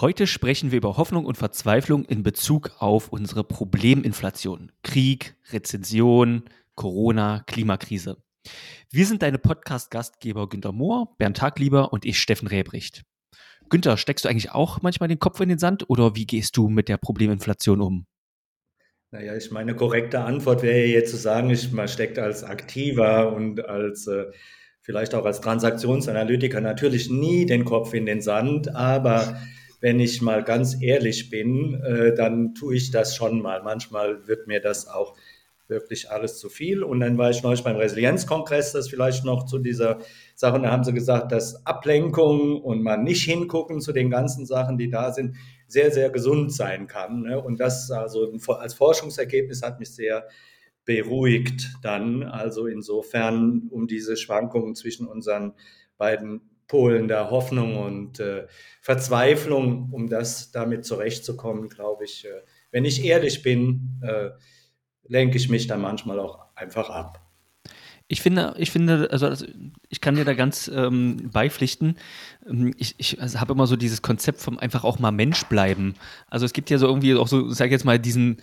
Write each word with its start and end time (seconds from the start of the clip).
Heute 0.00 0.26
sprechen 0.26 0.70
wir 0.70 0.78
über 0.78 0.96
Hoffnung 0.96 1.26
und 1.26 1.36
Verzweiflung 1.36 2.06
in 2.06 2.22
Bezug 2.22 2.70
auf 2.78 3.12
unsere 3.12 3.44
Probleminflation. 3.44 4.72
Krieg, 4.82 5.34
Rezension, 5.52 6.44
Corona, 6.74 7.44
Klimakrise. 7.46 8.16
Wir 8.90 9.04
sind 9.04 9.20
deine 9.20 9.36
Podcast-Gastgeber 9.36 10.48
Günter 10.48 10.72
Mohr, 10.72 11.14
Bernd 11.18 11.36
Taglieber 11.36 11.92
und 11.92 12.06
ich, 12.06 12.18
Steffen 12.18 12.48
Räbricht. 12.48 13.02
Günter, 13.68 13.98
steckst 13.98 14.24
du 14.24 14.30
eigentlich 14.30 14.52
auch 14.52 14.80
manchmal 14.80 15.10
den 15.10 15.18
Kopf 15.18 15.38
in 15.40 15.50
den 15.50 15.58
Sand 15.58 15.90
oder 15.90 16.16
wie 16.16 16.24
gehst 16.24 16.56
du 16.56 16.70
mit 16.70 16.88
der 16.88 16.96
Probleminflation 16.96 17.82
um? 17.82 18.06
Naja, 19.10 19.36
ich 19.36 19.50
meine 19.50 19.76
korrekte 19.76 20.20
Antwort 20.20 20.62
wäre 20.62 20.86
jetzt 20.86 21.10
zu 21.10 21.18
sagen, 21.18 21.50
ich, 21.50 21.72
man 21.72 21.88
steckt 21.88 22.18
als 22.18 22.42
Aktiver 22.42 23.34
und 23.34 23.62
als 23.66 24.06
äh, 24.06 24.30
vielleicht 24.80 25.14
auch 25.14 25.26
als 25.26 25.42
Transaktionsanalytiker 25.42 26.62
natürlich 26.62 27.10
nie 27.10 27.44
den 27.44 27.66
Kopf 27.66 27.92
in 27.92 28.06
den 28.06 28.22
Sand, 28.22 28.74
aber 28.74 29.36
wenn 29.80 29.98
ich 29.98 30.20
mal 30.20 30.44
ganz 30.44 30.80
ehrlich 30.80 31.30
bin, 31.30 31.74
äh, 31.82 32.14
dann 32.14 32.54
tue 32.54 32.76
ich 32.76 32.90
das 32.90 33.16
schon 33.16 33.40
mal. 33.40 33.62
Manchmal 33.62 34.26
wird 34.28 34.46
mir 34.46 34.60
das 34.60 34.86
auch 34.86 35.16
wirklich 35.70 36.10
alles 36.10 36.38
zu 36.38 36.50
viel. 36.50 36.82
Und 36.82 37.00
dann 37.00 37.16
war 37.16 37.30
ich 37.30 37.42
neulich 37.42 37.64
beim 37.64 37.76
Resilienzkongress, 37.76 38.72
das 38.72 38.88
vielleicht 38.88 39.24
noch 39.24 39.46
zu 39.46 39.58
dieser 39.58 39.98
Sache, 40.34 40.56
und 40.56 40.64
da 40.64 40.70
haben 40.70 40.84
sie 40.84 40.92
gesagt, 40.92 41.32
dass 41.32 41.64
Ablenkung 41.64 42.60
und 42.60 42.82
mal 42.82 42.98
nicht 42.98 43.24
hingucken 43.24 43.80
zu 43.80 43.92
den 43.92 44.10
ganzen 44.10 44.44
Sachen, 44.44 44.76
die 44.76 44.90
da 44.90 45.12
sind, 45.12 45.36
sehr, 45.66 45.92
sehr 45.92 46.10
gesund 46.10 46.52
sein 46.52 46.88
kann. 46.88 47.22
Ne? 47.22 47.40
Und 47.40 47.60
das 47.60 47.90
also 47.90 48.30
als 48.48 48.74
Forschungsergebnis 48.74 49.62
hat 49.62 49.78
mich 49.78 49.94
sehr 49.94 50.26
beruhigt 50.84 51.70
dann. 51.82 52.24
Also 52.24 52.66
insofern 52.66 53.68
um 53.70 53.86
diese 53.86 54.16
Schwankungen 54.16 54.74
zwischen 54.74 55.06
unseren 55.06 55.54
beiden 55.96 56.40
Polen 56.70 57.08
der 57.08 57.30
Hoffnung 57.30 57.76
und 57.76 58.20
äh, 58.20 58.46
Verzweiflung, 58.80 59.88
um 59.90 60.08
das 60.08 60.52
damit 60.52 60.84
zurechtzukommen, 60.84 61.68
glaube 61.68 62.04
ich, 62.04 62.24
äh, 62.24 62.42
wenn 62.70 62.84
ich 62.84 63.04
ehrlich 63.04 63.42
bin, 63.42 64.00
äh, 64.02 64.30
lenke 65.08 65.36
ich 65.36 65.48
mich 65.48 65.66
dann 65.66 65.80
manchmal 65.80 66.20
auch 66.20 66.46
einfach 66.54 66.88
ab. 66.88 67.26
Ich 68.06 68.22
finde, 68.22 68.54
ich 68.56 68.70
finde, 68.70 69.08
also 69.10 69.32
ich 69.88 70.00
kann 70.00 70.14
dir 70.14 70.24
da 70.24 70.34
ganz 70.34 70.70
ähm, 70.72 71.30
beipflichten. 71.32 71.96
Ähm, 72.48 72.72
ich, 72.76 72.94
ich 72.98 73.20
also 73.20 73.40
habe 73.40 73.52
immer 73.52 73.66
so 73.66 73.74
dieses 73.74 74.00
Konzept 74.00 74.40
vom 74.40 74.56
einfach 74.56 74.84
auch 74.84 75.00
mal 75.00 75.10
Mensch 75.10 75.46
bleiben. 75.46 75.94
Also 76.28 76.46
es 76.46 76.52
gibt 76.52 76.70
ja 76.70 76.78
so 76.78 76.86
irgendwie 76.86 77.16
auch 77.16 77.26
so, 77.26 77.50
sag 77.50 77.72
jetzt 77.72 77.84
mal, 77.84 77.98
diesen, 77.98 78.42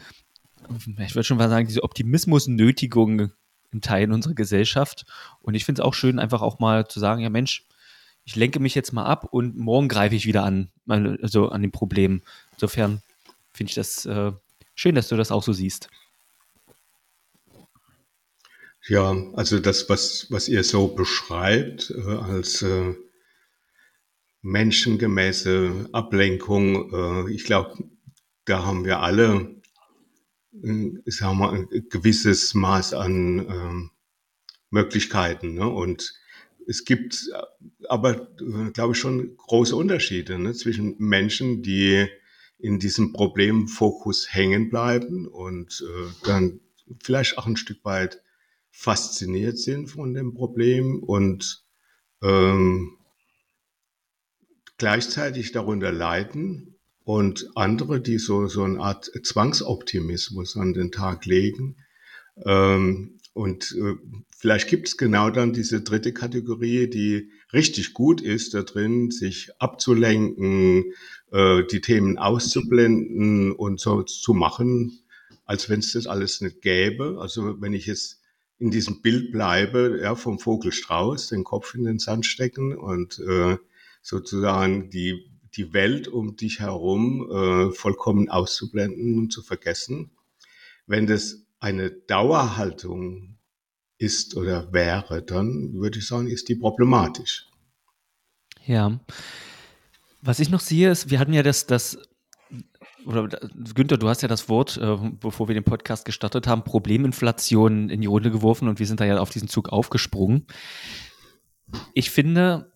ich 1.00 1.16
würde 1.16 1.24
schon 1.24 1.38
mal 1.38 1.48
sagen, 1.48 1.68
diese 1.68 1.84
Optimismus-Nötigung 1.84 3.32
im 3.72 3.82
Teil 3.82 4.12
unserer 4.12 4.36
Gesellschaft. 4.36 5.06
Und 5.40 5.54
ich 5.54 5.64
finde 5.64 5.82
es 5.82 5.86
auch 5.86 5.94
schön, 5.94 6.20
einfach 6.20 6.42
auch 6.42 6.60
mal 6.60 6.90
zu 6.90 7.00
sagen, 7.00 7.22
ja 7.22 7.30
Mensch, 7.30 7.66
ich 8.28 8.36
lenke 8.36 8.60
mich 8.60 8.76
jetzt 8.76 8.92
mal 8.92 9.06
ab 9.06 9.30
und 9.32 9.56
morgen 9.58 9.88
greife 9.88 10.14
ich 10.14 10.26
wieder 10.26 10.44
an, 10.44 10.70
also 10.86 11.48
an 11.48 11.62
den 11.62 11.72
Problemen. 11.72 12.24
Insofern 12.52 13.02
finde 13.54 13.70
ich 13.70 13.76
das 13.76 14.06
äh, 14.06 14.34
schön, 14.76 14.96
dass 14.96 15.08
du 15.08 15.16
das 15.16 15.32
auch 15.32 15.44
so 15.44 15.54
siehst. 15.54 15.90
Ja, 18.90 19.16
also 19.34 19.60
das, 19.60 19.88
was, 19.88 20.28
was 20.30 20.50
ihr 20.50 20.66
so 20.66 20.90
beschreibt 20.90 21.90
äh, 21.92 22.02
als 22.02 22.62
äh, 22.64 22.96
menschengemäße 24.42 25.88
Ablenkung, 25.94 27.28
äh, 27.28 27.32
ich 27.32 27.46
glaube, 27.46 27.78
da 28.44 28.66
haben 28.66 28.84
wir 28.84 29.00
alle, 29.00 29.56
sagen 31.06 31.40
wir, 31.40 31.52
ein 31.54 31.88
gewisses 31.90 32.54
Maß 32.54 32.94
an 32.94 33.40
äh, 33.40 33.90
Möglichkeiten. 34.70 35.54
Ne? 35.54 35.66
Und 35.66 36.14
es 36.68 36.84
gibt 36.84 37.30
aber, 37.88 38.28
glaube 38.74 38.94
ich, 38.94 39.00
schon 39.00 39.38
große 39.38 39.76
Unterschiede 39.76 40.38
ne, 40.38 40.54
zwischen 40.54 40.96
Menschen, 41.00 41.64
die 41.64 42.08
in 42.60 42.80
diesem 42.80 43.14
Problemfokus 43.14 44.34
hängen 44.34 44.70
bleiben 44.70 45.28
und 45.28 45.84
äh, 45.88 46.26
dann 46.26 46.60
vielleicht 47.02 47.38
auch 47.38 47.48
ein 47.48 47.56
Stück 47.56 47.86
weit 47.86 48.22
fasziniert 48.70 49.58
sind 49.58 49.88
von 49.88 50.14
dem 50.14 50.34
Problem 50.34 51.02
und 51.02 51.64
ähm, 52.22 52.98
gleichzeitig 54.78 55.52
darunter 55.52 55.92
leiden 55.92 56.76
und 57.04 57.50
andere, 57.56 58.02
die 58.02 58.18
so, 58.18 58.48
so 58.48 58.64
eine 58.64 58.80
Art 58.80 59.10
Zwangsoptimismus 59.24 60.58
an 60.58 60.74
den 60.74 60.92
Tag 60.92 61.26
legen. 61.26 61.78
Ähm, 62.46 63.17
und 63.38 63.72
äh, 63.78 63.94
vielleicht 64.36 64.68
gibt 64.68 64.88
es 64.88 64.98
genau 64.98 65.30
dann 65.30 65.54
diese 65.54 65.82
dritte 65.82 66.12
Kategorie, 66.12 66.90
die 66.90 67.30
richtig 67.54 67.94
gut 67.94 68.20
ist, 68.20 68.56
da 68.56 68.64
drin, 68.64 69.12
sich 69.12 69.52
abzulenken, 69.60 70.86
äh, 71.32 71.64
die 71.72 71.80
Themen 71.80 72.18
auszublenden 72.18 73.52
und 73.52 73.80
so 73.80 74.02
zu 74.02 74.34
machen, 74.34 75.04
als 75.46 75.70
wenn 75.70 75.82
es 75.82 75.92
das 75.94 76.08
alles 76.08 76.42
nicht 76.42 76.64
gäbe. 76.64 77.20
Also 77.22 77.62
wenn 77.62 77.74
ich 77.74 77.86
jetzt 77.86 78.22
in 78.58 78.72
diesem 78.72 79.04
Bild 79.04 79.32
bleibe, 79.32 80.00
ja, 80.02 80.16
vom 80.16 80.40
Vogelstrauß, 80.40 81.30
den 81.30 81.44
Kopf 81.44 81.76
in 81.76 81.84
den 81.84 82.00
Sand 82.00 82.26
stecken 82.26 82.76
und 82.76 83.20
äh, 83.20 83.58
sozusagen 84.02 84.90
die, 84.90 85.30
die 85.56 85.74
Welt 85.74 86.08
um 86.08 86.36
dich 86.38 86.60
herum 86.60 87.30
äh, 87.30 87.72
vollkommen 87.72 88.30
auszublenden 88.30 89.16
und 89.20 89.32
zu 89.32 89.44
vergessen. 89.44 90.10
Wenn 90.88 91.06
das 91.06 91.47
eine 91.60 91.92
Dauerhaltung 91.92 93.38
ist 93.98 94.36
oder 94.36 94.72
wäre, 94.72 95.24
dann 95.24 95.74
würde 95.74 96.00
ich 96.00 96.08
sagen, 96.08 96.28
ist 96.28 96.50
die 96.50 96.56
problematisch. 96.56 97.48
Ja. 98.66 99.00
Was 100.22 100.40
ich 100.40 100.50
noch 100.50 100.60
sehe, 100.60 100.92
ist, 100.92 101.10
wir 101.10 101.20
hatten 101.20 101.34
ja 101.34 101.44
das, 101.44 101.66
das 101.66 101.98
oder 103.06 103.30
Günther, 103.74 103.98
du 103.98 104.10
hast 104.10 104.22
ja 104.22 104.28
das 104.28 104.50
Wort, 104.50 104.78
äh, 104.78 104.98
bevor 105.20 105.48
wir 105.48 105.56
den 105.56 105.64
Podcast 105.64 106.04
gestartet 106.04 106.46
haben, 106.46 106.64
Probleminflation 106.64 107.90
in 107.90 108.02
die 108.02 108.08
Runde 108.08 108.32
geworfen 108.32 108.68
und 108.68 108.80
wir 108.80 108.86
sind 108.86 109.00
da 109.00 109.06
ja 109.06 109.18
auf 109.20 109.30
diesen 109.30 109.48
Zug 109.48 109.70
aufgesprungen. 109.70 110.46
Ich 111.94 112.12
finde, 112.12 112.74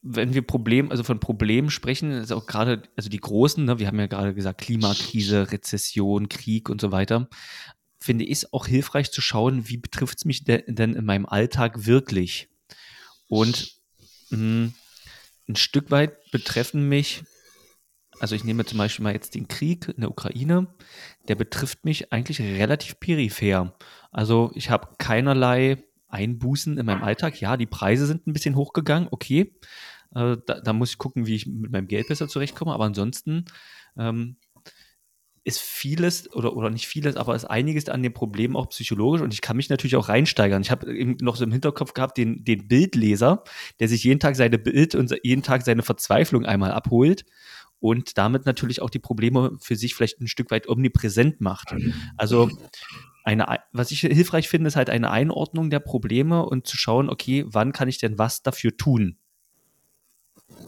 wenn 0.00 0.32
wir 0.32 0.42
Problem, 0.42 0.90
also 0.90 1.02
von 1.02 1.20
Problemen 1.20 1.70
sprechen, 1.70 2.10
ist 2.12 2.32
auch 2.32 2.46
gerade, 2.46 2.82
also 2.96 3.10
die 3.10 3.20
großen, 3.20 3.64
ne, 3.64 3.78
wir 3.78 3.86
haben 3.86 4.00
ja 4.00 4.06
gerade 4.06 4.34
gesagt, 4.34 4.62
Klimakrise, 4.62 5.52
Rezession, 5.52 6.28
Krieg 6.28 6.70
und 6.70 6.80
so 6.80 6.90
weiter 6.90 7.28
finde 8.04 8.24
ich 8.24 8.32
es 8.32 8.52
auch 8.52 8.66
hilfreich 8.66 9.10
zu 9.10 9.22
schauen, 9.22 9.66
wie 9.66 9.78
betrifft 9.78 10.18
es 10.18 10.24
mich 10.26 10.44
de 10.44 10.62
denn 10.66 10.94
in 10.94 11.06
meinem 11.06 11.24
Alltag 11.24 11.86
wirklich. 11.86 12.48
Und 13.28 13.80
mh, 14.28 14.36
hm, 14.36 14.74
ein 15.48 15.56
Stück 15.56 15.90
weit 15.90 16.30
betreffen 16.30 16.86
mich, 16.86 17.24
also 18.20 18.34
ich 18.34 18.44
nehme 18.44 18.66
zum 18.66 18.76
Beispiel 18.76 19.04
mal 19.04 19.14
jetzt 19.14 19.34
den 19.34 19.48
Krieg 19.48 19.88
in 19.88 20.02
der 20.02 20.10
Ukraine, 20.10 20.66
der 21.28 21.34
betrifft 21.34 21.86
mich 21.86 22.12
eigentlich 22.12 22.42
relativ 22.42 23.00
peripher. 23.00 23.74
Also 24.12 24.52
ich 24.54 24.68
habe 24.68 24.88
keinerlei 24.98 25.82
Einbußen 26.08 26.76
in 26.76 26.84
meinem 26.84 27.02
Alltag. 27.02 27.40
Ja, 27.40 27.56
die 27.56 27.66
Preise 27.66 28.06
sind 28.06 28.26
ein 28.26 28.34
bisschen 28.34 28.54
hochgegangen, 28.54 29.08
okay. 29.10 29.54
Äh, 30.14 30.36
da, 30.46 30.60
da, 30.60 30.72
muss 30.74 30.90
ich 30.90 30.98
gucken, 30.98 31.26
wie 31.26 31.36
ich 31.36 31.46
mit 31.46 31.72
meinem 31.72 31.88
Geld 31.88 32.08
besser 32.08 32.28
zurechtkomme. 32.28 32.74
Aber 32.74 32.84
ansonsten 32.84 33.46
ähm, 33.96 34.36
ist 35.44 35.60
vieles 35.60 36.32
oder, 36.32 36.56
oder 36.56 36.70
nicht 36.70 36.88
vieles, 36.88 37.16
aber 37.16 37.34
ist 37.34 37.44
einiges 37.44 37.88
an 37.90 38.02
dem 38.02 38.14
Problem 38.14 38.56
auch 38.56 38.70
psychologisch 38.70 39.20
und 39.20 39.34
ich 39.34 39.42
kann 39.42 39.58
mich 39.58 39.68
natürlich 39.68 39.96
auch 39.96 40.08
reinsteigern. 40.08 40.62
Ich 40.62 40.70
habe 40.70 40.92
eben 40.96 41.18
noch 41.20 41.36
so 41.36 41.44
im 41.44 41.52
Hinterkopf 41.52 41.92
gehabt, 41.92 42.16
den, 42.16 42.44
den 42.44 42.66
Bildleser, 42.66 43.44
der 43.78 43.88
sich 43.88 44.04
jeden 44.04 44.20
Tag 44.20 44.36
seine 44.36 44.58
Bild 44.58 44.94
und 44.94 45.14
jeden 45.22 45.42
Tag 45.42 45.62
seine 45.62 45.82
Verzweiflung 45.82 46.46
einmal 46.46 46.72
abholt 46.72 47.26
und 47.78 48.16
damit 48.16 48.46
natürlich 48.46 48.80
auch 48.80 48.88
die 48.88 48.98
Probleme 48.98 49.58
für 49.60 49.76
sich 49.76 49.94
vielleicht 49.94 50.18
ein 50.20 50.28
Stück 50.28 50.50
weit 50.50 50.66
omnipräsent 50.66 51.42
macht. 51.42 51.74
Also 52.16 52.50
eine, 53.24 53.58
was 53.72 53.90
ich 53.90 54.00
hilfreich 54.00 54.48
finde, 54.48 54.68
ist 54.68 54.76
halt 54.76 54.88
eine 54.88 55.10
Einordnung 55.10 55.68
der 55.68 55.80
Probleme 55.80 56.46
und 56.46 56.66
zu 56.66 56.78
schauen, 56.78 57.10
okay, 57.10 57.44
wann 57.46 57.72
kann 57.72 57.88
ich 57.88 57.98
denn 57.98 58.18
was 58.18 58.42
dafür 58.42 58.76
tun? 58.78 59.18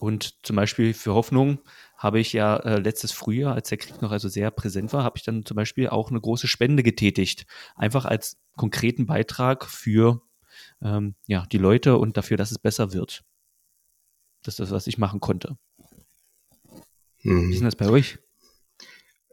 Und 0.01 0.35
zum 0.45 0.57
Beispiel 0.57 0.93
für 0.93 1.15
Hoffnung 1.15 1.61
habe 1.97 2.21
ich 2.21 2.33
ja 2.33 2.57
äh, 2.59 2.79
letztes 2.79 3.13
Frühjahr, 3.13 3.55
als 3.55 3.71
der 3.71 3.79
Krieg 3.79 4.03
noch 4.03 4.11
also 4.11 4.29
sehr 4.29 4.51
präsent 4.51 4.93
war, 4.93 5.03
habe 5.03 5.17
ich 5.17 5.25
dann 5.25 5.45
zum 5.45 5.57
Beispiel 5.57 5.89
auch 5.89 6.11
eine 6.11 6.21
große 6.21 6.47
Spende 6.47 6.83
getätigt. 6.83 7.47
Einfach 7.75 8.05
als 8.05 8.37
konkreten 8.57 9.07
Beitrag 9.07 9.67
für 9.67 10.23
ähm, 10.83 11.15
ja, 11.27 11.47
die 11.51 11.59
Leute 11.59 11.97
und 11.97 12.17
dafür, 12.17 12.37
dass 12.37 12.51
es 12.51 12.59
besser 12.59 12.93
wird. 12.93 13.25
Das 14.43 14.55
ist 14.55 14.61
das, 14.61 14.71
was 14.71 14.87
ich 14.87 14.99
machen 14.99 15.21
konnte. 15.21 15.57
Hm. 17.23 17.49
Wie 17.49 17.53
ist 17.53 17.59
denn 17.61 17.65
das 17.65 17.77
bei 17.77 17.89
euch? 17.89 18.19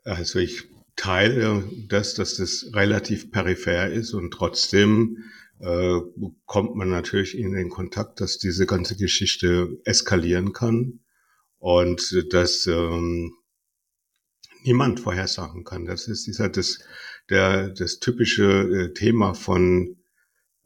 Also 0.05 0.39
ich 0.39 0.63
teile 0.95 1.63
das, 1.87 2.13
dass 2.13 2.37
das 2.37 2.69
relativ 2.73 3.31
peripher 3.31 3.89
ist 3.89 4.13
und 4.13 4.31
trotzdem 4.31 5.23
äh, 5.59 5.99
kommt 6.45 6.75
man 6.75 6.89
natürlich 6.89 7.37
in 7.37 7.53
den 7.53 7.69
Kontakt, 7.69 8.21
dass 8.21 8.37
diese 8.37 8.65
ganze 8.65 8.95
Geschichte 8.95 9.79
eskalieren 9.85 10.53
kann 10.53 11.02
und 11.63 12.25
dass 12.33 12.67
ähm, 12.67 13.37
niemand 14.63 14.99
vorhersagen 14.99 15.63
kann. 15.63 15.85
Das 15.85 16.09
ist, 16.09 16.27
ist 16.27 16.41
halt 16.41 16.57
das, 16.57 16.79
der, 17.29 17.69
das 17.69 17.99
typische 17.99 18.43
äh, 18.43 18.93
Thema 18.93 19.33
von 19.33 19.95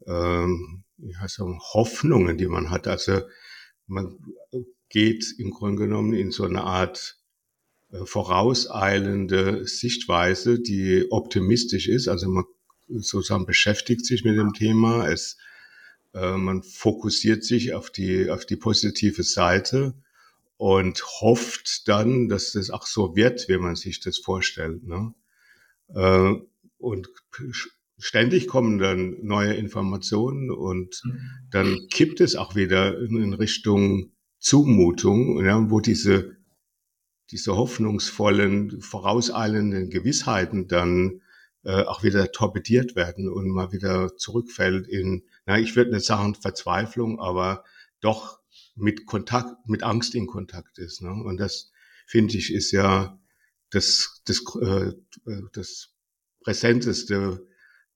ähm, 0.08 0.82
heißt 1.20 1.38
das, 1.38 1.46
Hoffnungen, 1.72 2.36
die 2.36 2.48
man 2.48 2.70
hat. 2.70 2.88
Also 2.88 3.20
man 3.86 4.18
geht 4.88 5.24
im 5.38 5.52
Grunde 5.52 5.84
genommen 5.84 6.14
in 6.14 6.32
so 6.32 6.42
eine 6.42 6.64
Art 6.64 7.20
äh, 7.92 8.04
vorauseilende 8.04 9.68
Sichtweise, 9.68 10.58
die 10.58 11.06
optimistisch 11.10 11.86
ist. 11.86 12.08
Also 12.08 12.28
man 12.28 12.44
sozusagen 12.88 13.46
beschäftigt 13.46 14.04
sich 14.04 14.24
mit 14.24 14.36
dem 14.36 14.52
Thema. 14.52 15.06
Es, 15.08 15.36
äh, 16.12 16.36
man 16.36 16.64
fokussiert 16.64 17.44
sich 17.44 17.74
auf 17.74 17.90
die, 17.90 18.30
auf 18.30 18.46
die 18.46 18.56
positive 18.56 19.22
Seite 19.22 19.94
und 20.58 21.02
hofft 21.20 21.88
dann, 21.88 22.28
dass 22.28 22.52
das 22.52 22.70
auch 22.70 22.86
so 22.86 23.16
wird, 23.16 23.48
wie 23.48 23.58
man 23.58 23.76
sich 23.76 24.00
das 24.00 24.18
vorstellt. 24.18 24.82
Ne? 24.84 25.14
Äh, 25.94 26.34
und 26.78 27.08
ständig 27.96 28.48
kommen 28.48 28.78
dann 28.78 29.16
neue 29.22 29.54
Informationen 29.54 30.50
und 30.50 31.02
dann 31.50 31.78
kippt 31.90 32.20
es 32.20 32.36
auch 32.36 32.54
wieder 32.54 33.00
in 33.00 33.32
Richtung 33.34 34.12
Zumutung, 34.40 35.44
ja, 35.44 35.70
wo 35.70 35.80
diese, 35.80 36.36
diese 37.30 37.56
hoffnungsvollen, 37.56 38.80
vorauseilenden 38.80 39.90
Gewissheiten 39.90 40.68
dann 40.68 41.22
äh, 41.64 41.82
auch 41.82 42.02
wieder 42.02 42.30
torpediert 42.32 42.96
werden 42.96 43.28
und 43.28 43.48
mal 43.48 43.72
wieder 43.72 44.16
zurückfällt 44.16 44.86
in, 44.86 45.24
na, 45.46 45.58
ich 45.58 45.74
würde 45.76 45.92
nicht 45.92 46.06
sagen 46.06 46.34
Verzweiflung, 46.36 47.20
aber 47.20 47.64
doch 48.00 48.38
mit 48.78 49.06
Kontakt, 49.06 49.68
mit 49.68 49.82
Angst 49.82 50.14
in 50.14 50.26
Kontakt 50.26 50.78
ist. 50.78 51.02
Ne? 51.02 51.10
Und 51.10 51.38
das, 51.38 51.70
finde 52.06 52.36
ich, 52.36 52.52
ist 52.52 52.72
ja 52.72 53.18
das, 53.70 54.22
das, 54.24 54.42
äh, 54.60 54.92
das 55.52 55.90
präsenteste 56.40 57.46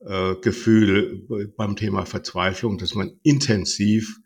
äh, 0.00 0.34
Gefühl 0.37 1.26
beim 1.56 1.76
Thema 1.76 2.05
Verzweiflung, 2.05 2.79
dass 2.79 2.94
man 2.94 3.19
intensiv 3.23 4.19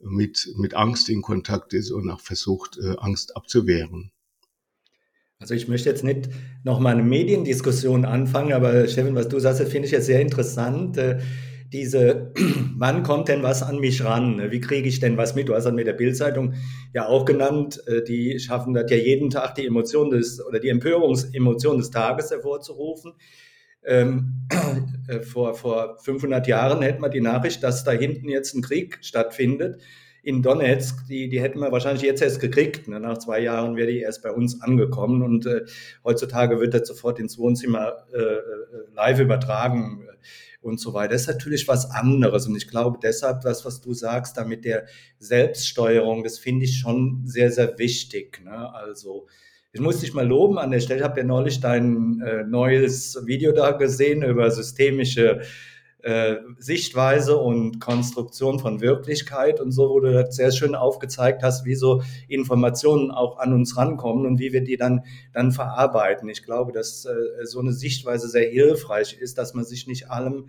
mit, 0.00 0.52
mit 0.56 0.74
Angst 0.74 1.08
in 1.08 1.22
Kontakt 1.22 1.72
ist 1.74 1.90
und 1.90 2.10
auch 2.10 2.20
versucht, 2.20 2.78
äh, 2.78 2.96
Angst 2.98 3.36
abzuwehren. 3.36 4.12
Also 5.38 5.54
ich 5.54 5.68
möchte 5.68 5.88
jetzt 5.88 6.04
nicht 6.04 6.28
nochmal 6.64 6.94
eine 6.94 7.02
Mediendiskussion 7.02 8.04
anfangen, 8.04 8.52
aber 8.52 8.86
Steffen, 8.88 9.14
was 9.14 9.28
du 9.28 9.38
sagst, 9.38 9.62
finde 9.62 9.86
ich 9.86 9.92
jetzt 9.92 10.06
sehr 10.06 10.20
interessant. 10.20 10.98
Diese, 11.72 12.32
wann 12.76 13.02
kommt 13.02 13.28
denn 13.28 13.42
was 13.42 13.62
an 13.62 13.78
mich 13.78 14.04
ran? 14.04 14.50
Wie 14.50 14.60
kriege 14.60 14.88
ich 14.88 15.00
denn 15.00 15.16
was 15.16 15.34
mit? 15.34 15.48
Du 15.48 15.54
hast 15.54 15.64
dann 15.64 15.76
mit 15.76 15.86
der 15.86 15.92
Bildzeitung 15.92 16.54
ja 16.92 17.06
auch 17.06 17.24
genannt, 17.24 17.82
äh, 17.86 18.02
die 18.02 18.38
schaffen 18.40 18.74
das 18.74 18.90
ja 18.90 18.96
jeden 18.96 19.30
Tag 19.30 19.54
die 19.54 19.66
Emotion 19.66 20.10
des 20.10 20.44
oder 20.44 20.58
die 20.58 20.68
Empörungsemotion 20.68 21.78
des 21.78 21.90
Tages 21.90 22.30
hervorzurufen. 22.30 23.12
Ähm, 23.84 24.48
äh, 25.08 25.20
vor, 25.20 25.54
vor 25.54 25.98
500 26.00 26.46
Jahren 26.46 26.82
hätten 26.82 27.02
wir 27.02 27.08
die 27.08 27.20
Nachricht, 27.20 27.62
dass 27.62 27.84
da 27.84 27.92
hinten 27.92 28.28
jetzt 28.28 28.54
ein 28.54 28.62
Krieg 28.62 28.98
stattfindet 29.02 29.80
in 30.22 30.42
Donetsk, 30.42 31.06
die, 31.08 31.28
die 31.28 31.40
hätten 31.40 31.60
wir 31.60 31.72
wahrscheinlich 31.72 32.02
jetzt 32.02 32.20
erst 32.20 32.40
gekriegt. 32.40 32.88
Ne? 32.88 33.00
Nach 33.00 33.18
zwei 33.18 33.40
Jahren 33.40 33.76
wäre 33.76 33.90
die 33.90 34.00
erst 34.00 34.22
bei 34.22 34.30
uns 34.30 34.60
angekommen 34.60 35.22
und 35.22 35.46
äh, 35.46 35.62
heutzutage 36.04 36.60
wird 36.60 36.74
das 36.74 36.88
sofort 36.88 37.18
ins 37.18 37.38
Wohnzimmer 37.38 38.04
äh, 38.12 38.18
äh 38.18 38.42
live 38.94 39.20
übertragen 39.20 40.06
und 40.60 40.78
so 40.78 40.92
weiter. 40.94 41.12
Das 41.12 41.22
ist 41.22 41.28
natürlich 41.28 41.68
was 41.68 41.90
anderes. 41.90 42.46
Und 42.46 42.56
ich 42.56 42.68
glaube 42.68 42.98
deshalb, 43.02 43.40
das, 43.42 43.64
was 43.64 43.80
du 43.80 43.94
sagst, 43.94 44.36
da 44.36 44.44
mit 44.44 44.64
der 44.64 44.86
Selbststeuerung, 45.18 46.22
das 46.22 46.38
finde 46.38 46.64
ich 46.64 46.78
schon 46.78 47.22
sehr, 47.24 47.50
sehr 47.50 47.78
wichtig. 47.78 48.42
Ne? 48.44 48.72
Also, 48.74 49.26
ich 49.72 49.80
muss 49.80 50.00
dich 50.00 50.14
mal 50.14 50.26
loben 50.26 50.58
an 50.58 50.72
der 50.72 50.80
Stelle. 50.80 51.00
Ich 51.00 51.04
habe 51.04 51.20
ja 51.20 51.26
neulich 51.26 51.60
dein 51.60 52.20
äh, 52.20 52.44
neues 52.44 53.16
Video 53.24 53.52
da 53.52 53.70
gesehen 53.72 54.22
über 54.22 54.50
systemische 54.50 55.42
äh, 56.02 56.36
Sichtweise 56.58 57.36
und 57.36 57.80
Konstruktion 57.80 58.58
von 58.58 58.80
Wirklichkeit 58.80 59.60
und 59.60 59.72
so, 59.72 59.90
wo 59.90 60.00
du 60.00 60.12
das 60.12 60.34
sehr 60.34 60.50
schön 60.50 60.74
aufgezeigt 60.74 61.42
hast, 61.42 61.64
wie 61.64 61.74
so 61.74 62.02
Informationen 62.28 63.10
auch 63.10 63.38
an 63.38 63.52
uns 63.52 63.76
rankommen 63.76 64.26
und 64.26 64.38
wie 64.38 64.52
wir 64.52 64.62
die 64.62 64.76
dann, 64.76 65.04
dann 65.32 65.52
verarbeiten. 65.52 66.28
Ich 66.28 66.42
glaube, 66.42 66.72
dass 66.72 67.04
äh, 67.04 67.44
so 67.44 67.60
eine 67.60 67.72
Sichtweise 67.72 68.28
sehr 68.28 68.48
hilfreich 68.48 69.18
ist, 69.20 69.38
dass 69.38 69.54
man 69.54 69.64
sich 69.64 69.86
nicht 69.86 70.10
allem 70.10 70.48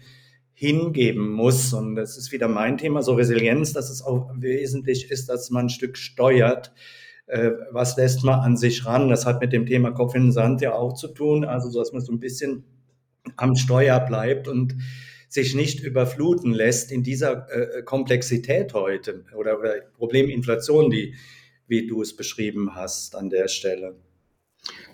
hingeben 0.54 1.32
muss. 1.32 1.74
Und 1.74 1.96
das 1.96 2.18
ist 2.18 2.32
wieder 2.32 2.48
mein 2.48 2.78
Thema, 2.78 3.02
so 3.02 3.14
Resilienz, 3.14 3.74
dass 3.74 3.90
es 3.90 4.04
auch 4.04 4.30
wesentlich 4.36 5.10
ist, 5.10 5.28
dass 5.28 5.50
man 5.50 5.66
ein 5.66 5.70
Stück 5.70 5.98
steuert. 5.98 6.72
Äh, 7.26 7.52
was 7.72 7.98
lässt 7.98 8.24
man 8.24 8.40
an 8.40 8.58
sich 8.58 8.86
ran? 8.86 9.10
Das 9.10 9.26
hat 9.26 9.42
mit 9.42 9.54
dem 9.54 9.66
Thema 9.66 9.92
Kopf 9.92 10.16
in 10.16 10.26
den 10.26 10.32
Sand 10.32 10.62
ja 10.62 10.74
auch 10.76 10.94
zu 10.94 11.08
tun. 11.08 11.46
Also, 11.46 11.70
so 11.70 11.80
dass 11.80 11.94
man 11.94 12.02
so 12.02 12.12
ein 12.12 12.20
bisschen 12.20 12.64
am 13.38 13.56
Steuer 13.56 14.00
bleibt 14.00 14.48
und 14.48 14.76
sich 15.32 15.56
nicht 15.56 15.80
überfluten 15.80 16.52
lässt 16.52 16.92
in 16.92 17.04
dieser 17.04 17.48
äh, 17.50 17.84
Komplexität 17.84 18.74
heute 18.74 19.24
oder, 19.34 19.58
oder 19.60 19.80
Probleminflation, 19.98 20.90
die, 20.90 21.16
wie 21.68 21.88
du 21.88 22.02
es 22.02 22.18
beschrieben 22.18 22.76
hast 22.76 23.16
an 23.16 23.30
der 23.30 23.48
Stelle. 23.48 23.96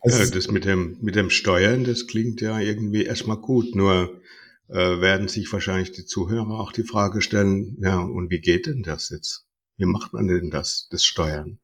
ja, 0.06 0.25
das 0.30 0.51
mit 0.51 0.66
dem, 0.66 0.98
mit 1.01 1.16
dem 1.16 1.31
Steuern, 1.31 1.86
das 1.86 2.06
klingt 2.06 2.39
ja 2.42 2.60
irgendwie 2.60 3.04
erstmal 3.04 3.38
gut, 3.38 3.75
nur 3.75 4.22
äh, 4.68 4.75
werden 4.75 5.28
sich 5.28 5.51
wahrscheinlich 5.51 5.92
die 5.92 6.06
Zuhörer 6.06 6.60
auch 6.60 6.72
die 6.72 6.83
Frage 6.83 7.22
stellen, 7.22 7.75
ja, 7.81 8.00
und 8.00 8.30
wie 8.30 8.40
geht 8.40 8.68
denn 8.68 8.83
das 8.83 9.10
jetzt? 9.10 9.48
Wie 9.78 9.86
macht 9.86 10.13
man 10.13 10.28
denn 10.28 10.51
das, 10.51 10.88
das 10.92 11.04
Steuern? 11.04 11.57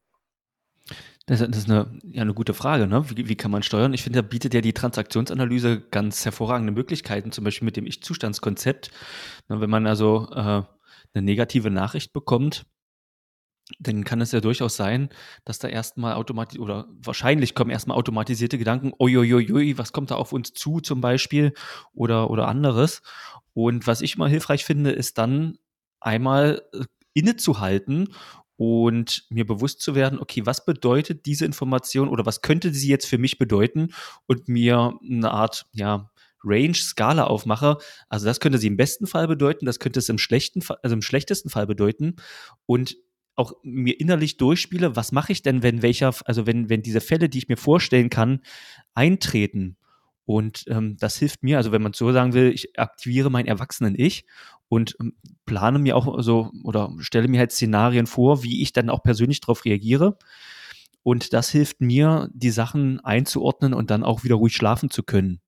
Das, 1.25 1.39
ist 1.39 1.69
eine, 1.69 1.99
ja, 2.03 2.21
eine 2.21 2.33
gute 2.33 2.53
Frage, 2.53 2.85
ne? 2.85 3.09
Wie, 3.09 3.29
wie 3.29 3.35
kann 3.35 3.51
man 3.51 3.63
steuern? 3.63 3.93
Ich 3.93 4.03
finde, 4.03 4.21
da 4.21 4.27
bietet 4.27 4.53
ja 4.53 4.59
die 4.59 4.73
Transaktionsanalyse 4.73 5.79
ganz 5.79 6.25
hervorragende 6.25 6.73
Möglichkeiten, 6.73 7.31
zum 7.31 7.45
Beispiel 7.45 7.65
mit 7.65 7.77
dem 7.77 7.85
Ich-Zustandskonzept. 7.85 8.91
Ne, 9.47 9.61
wenn 9.61 9.69
man 9.69 9.87
also 9.87 10.27
äh, 10.31 10.63
eine 11.13 11.21
negative 11.21 11.69
Nachricht 11.71 12.11
bekommt, 12.11 12.65
dann 13.79 14.03
kann 14.03 14.19
es 14.19 14.33
ja 14.33 14.41
durchaus 14.41 14.75
sein, 14.75 15.07
dass 15.45 15.59
da 15.59 15.69
erstmal 15.69 16.15
automatisch 16.15 16.59
oder 16.59 16.87
wahrscheinlich 16.89 17.55
kommen 17.55 17.71
erstmal 17.71 17.97
automatisierte 17.97 18.57
Gedanken, 18.57 18.91
uiuiui, 18.99 19.77
was 19.77 19.93
kommt 19.93 20.11
da 20.11 20.15
auf 20.15 20.33
uns 20.33 20.53
zu 20.53 20.81
zum 20.81 20.99
Beispiel 20.99 21.53
oder, 21.93 22.29
oder 22.29 22.49
anderes. 22.49 23.01
Und 23.53 23.87
was 23.87 24.01
ich 24.01 24.15
immer 24.15 24.27
hilfreich 24.27 24.65
finde, 24.65 24.91
ist 24.91 25.17
dann 25.17 25.57
einmal 26.01 26.61
äh, 26.73 26.83
innezuhalten 27.13 28.09
und 28.55 29.25
mir 29.29 29.45
bewusst 29.45 29.81
zu 29.81 29.95
werden, 29.95 30.19
okay, 30.19 30.45
was 30.45 30.65
bedeutet 30.65 31.25
diese 31.25 31.45
Information 31.45 32.09
oder 32.09 32.25
was 32.25 32.41
könnte 32.41 32.73
sie 32.73 32.87
jetzt 32.87 33.07
für 33.07 33.17
mich 33.17 33.37
bedeuten 33.37 33.89
und 34.27 34.47
mir 34.47 34.93
eine 35.03 35.31
Art, 35.31 35.65
ja, 35.71 36.11
Range, 36.43 36.75
Skala 36.75 37.23
aufmache. 37.23 37.77
Also 38.09 38.25
das 38.25 38.39
könnte 38.39 38.57
sie 38.57 38.67
im 38.67 38.77
besten 38.77 39.07
Fall 39.07 39.27
bedeuten, 39.27 39.65
das 39.65 39.79
könnte 39.79 39.99
es 39.99 40.09
im 40.09 40.17
schlechten, 40.17 40.61
also 40.81 40.93
im 40.93 41.01
schlechtesten 41.01 41.49
Fall 41.49 41.65
bedeuten 41.67 42.17
und 42.65 42.97
auch 43.35 43.53
mir 43.63 43.99
innerlich 43.99 44.37
durchspiele, 44.37 44.95
was 44.95 45.11
mache 45.11 45.31
ich 45.31 45.41
denn, 45.41 45.63
wenn 45.63 45.81
welcher, 45.81 46.13
also 46.25 46.45
wenn, 46.45 46.69
wenn 46.69 46.83
diese 46.83 47.01
Fälle, 47.01 47.29
die 47.29 47.39
ich 47.39 47.47
mir 47.47 47.57
vorstellen 47.57 48.09
kann, 48.09 48.41
eintreten. 48.93 49.77
Und 50.25 50.65
ähm, 50.67 50.97
das 50.99 51.17
hilft 51.17 51.43
mir, 51.43 51.57
also 51.57 51.71
wenn 51.71 51.81
man 51.81 51.93
so 51.93 52.11
sagen 52.11 52.33
will, 52.33 52.51
ich 52.51 52.79
aktiviere 52.79 53.29
mein 53.29 53.45
Erwachsenen-Ich 53.45 54.25
und 54.69 54.95
ähm, 54.99 55.15
plane 55.45 55.79
mir 55.79 55.95
auch 55.97 56.21
so 56.21 56.51
oder 56.63 56.93
stelle 56.99 57.27
mir 57.27 57.39
halt 57.39 57.51
Szenarien 57.51 58.07
vor, 58.07 58.43
wie 58.43 58.61
ich 58.61 58.71
dann 58.73 58.89
auch 58.89 59.03
persönlich 59.03 59.41
darauf 59.41 59.65
reagiere. 59.65 60.17
Und 61.03 61.33
das 61.33 61.49
hilft 61.49 61.81
mir, 61.81 62.29
die 62.33 62.49
Sachen 62.49 63.01
einzuordnen 63.01 63.73
und 63.73 63.91
dann 63.91 64.03
auch 64.03 64.23
wieder 64.23 64.35
ruhig 64.35 64.55
schlafen 64.55 64.89
zu 64.89 65.03
können. 65.03 65.41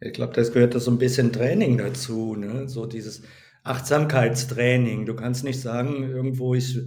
Ich 0.00 0.12
glaube, 0.12 0.32
das 0.32 0.52
gehört 0.52 0.80
so 0.80 0.90
ein 0.90 0.98
bisschen 0.98 1.32
Training 1.32 1.76
dazu, 1.76 2.34
ne? 2.36 2.68
so 2.68 2.86
dieses 2.86 3.22
Achtsamkeitstraining. 3.64 5.04
Du 5.04 5.14
kannst 5.14 5.44
nicht 5.44 5.60
sagen, 5.60 6.04
irgendwo 6.04 6.54
ich 6.54 6.78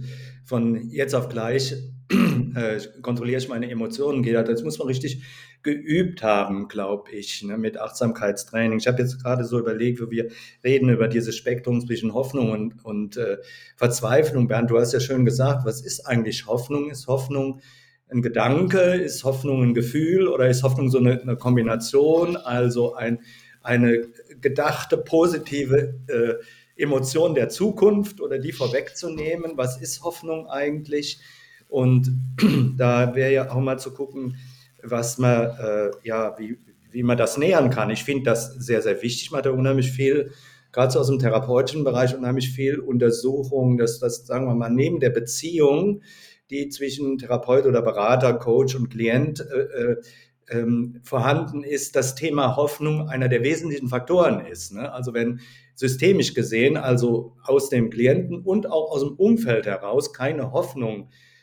von 0.44 0.88
jetzt 0.88 1.14
auf 1.14 1.28
gleich 1.28 1.74
äh, 2.10 2.80
kontrolliere 3.02 3.38
ich 3.38 3.48
meine 3.48 3.70
Emotionen, 3.70 4.22
geht 4.22 4.34
das. 4.34 4.62
Muss 4.62 4.78
man 4.78 4.88
richtig 4.88 5.22
geübt 5.62 6.22
haben, 6.22 6.68
glaube 6.68 7.10
ich, 7.12 7.42
ne, 7.42 7.56
mit 7.56 7.78
Achtsamkeitstraining. 7.78 8.78
Ich 8.78 8.86
habe 8.86 9.02
jetzt 9.02 9.22
gerade 9.22 9.44
so 9.44 9.58
überlegt, 9.58 10.00
wo 10.00 10.10
wir 10.10 10.28
reden 10.62 10.90
über 10.90 11.08
dieses 11.08 11.36
Spektrum 11.36 11.84
zwischen 11.84 12.12
Hoffnung 12.12 12.52
und, 12.52 12.84
und 12.84 13.16
äh, 13.16 13.38
Verzweiflung. 13.76 14.46
Bernd, 14.46 14.70
du 14.70 14.78
hast 14.78 14.92
ja 14.92 15.00
schön 15.00 15.24
gesagt, 15.24 15.64
was 15.64 15.80
ist 15.80 16.06
eigentlich 16.06 16.46
Hoffnung? 16.46 16.90
Ist 16.90 17.06
Hoffnung 17.06 17.60
ein 18.10 18.20
Gedanke? 18.20 18.78
Ist 18.78 19.24
Hoffnung 19.24 19.62
ein 19.62 19.74
Gefühl? 19.74 20.28
Oder 20.28 20.48
ist 20.48 20.62
Hoffnung 20.62 20.90
so 20.90 20.98
eine, 20.98 21.20
eine 21.20 21.36
Kombination? 21.36 22.36
Also 22.36 22.94
ein, 22.94 23.20
eine 23.62 24.06
gedachte, 24.42 24.98
positive 24.98 25.94
äh, 26.08 26.34
Emotion 26.76 27.34
der 27.34 27.48
Zukunft 27.48 28.20
oder 28.20 28.38
die 28.38 28.52
vorwegzunehmen. 28.52 29.52
Was 29.56 29.80
ist 29.80 30.02
Hoffnung 30.02 30.46
eigentlich? 30.48 31.20
Und 31.74 32.16
da 32.78 33.16
wäre 33.16 33.32
ja 33.32 33.50
auch 33.50 33.58
mal 33.58 33.80
zu 33.80 33.92
gucken, 33.92 34.36
was 34.84 35.18
man, 35.18 35.46
äh, 35.58 35.90
ja, 36.04 36.38
wie, 36.38 36.56
wie 36.92 37.02
man 37.02 37.18
das 37.18 37.36
nähern 37.36 37.68
kann. 37.68 37.90
Ich 37.90 38.04
finde 38.04 38.22
das 38.22 38.54
sehr, 38.54 38.80
sehr 38.80 39.02
wichtig. 39.02 39.32
Man 39.32 39.38
hat 39.38 39.46
da 39.46 39.50
unheimlich 39.50 39.90
viel, 39.90 40.30
gerade 40.70 40.92
so 40.92 41.00
aus 41.00 41.08
dem 41.08 41.18
therapeutischen 41.18 41.82
Bereich, 41.82 42.16
unheimlich 42.16 42.52
viel 42.52 42.78
Untersuchung, 42.78 43.76
dass 43.76 43.98
das, 43.98 44.24
sagen 44.24 44.46
wir 44.46 44.54
mal, 44.54 44.70
neben 44.70 45.00
der 45.00 45.10
Beziehung, 45.10 46.02
die 46.48 46.68
zwischen 46.68 47.18
Therapeut 47.18 47.66
oder 47.66 47.82
Berater, 47.82 48.34
Coach 48.34 48.76
und 48.76 48.90
Klient 48.90 49.40
äh, 49.40 49.62
äh, 49.62 49.96
ähm, 50.50 51.00
vorhanden 51.02 51.64
ist, 51.64 51.96
das 51.96 52.14
Thema 52.14 52.54
Hoffnung 52.54 53.08
einer 53.08 53.28
der 53.28 53.42
wesentlichen 53.42 53.88
Faktoren 53.88 54.46
ist. 54.46 54.72
Ne? 54.72 54.92
Also 54.92 55.12
wenn 55.12 55.40
systemisch 55.74 56.34
gesehen, 56.34 56.76
also 56.76 57.34
aus 57.42 57.68
dem 57.68 57.90
Klienten 57.90 58.42
und 58.42 58.70
auch 58.70 58.92
aus 58.92 59.00
dem 59.00 59.14
Umfeld 59.16 59.66
heraus 59.66 60.12
keine 60.12 60.52
Hoffnung 60.52 61.08
äh, 61.08 61.33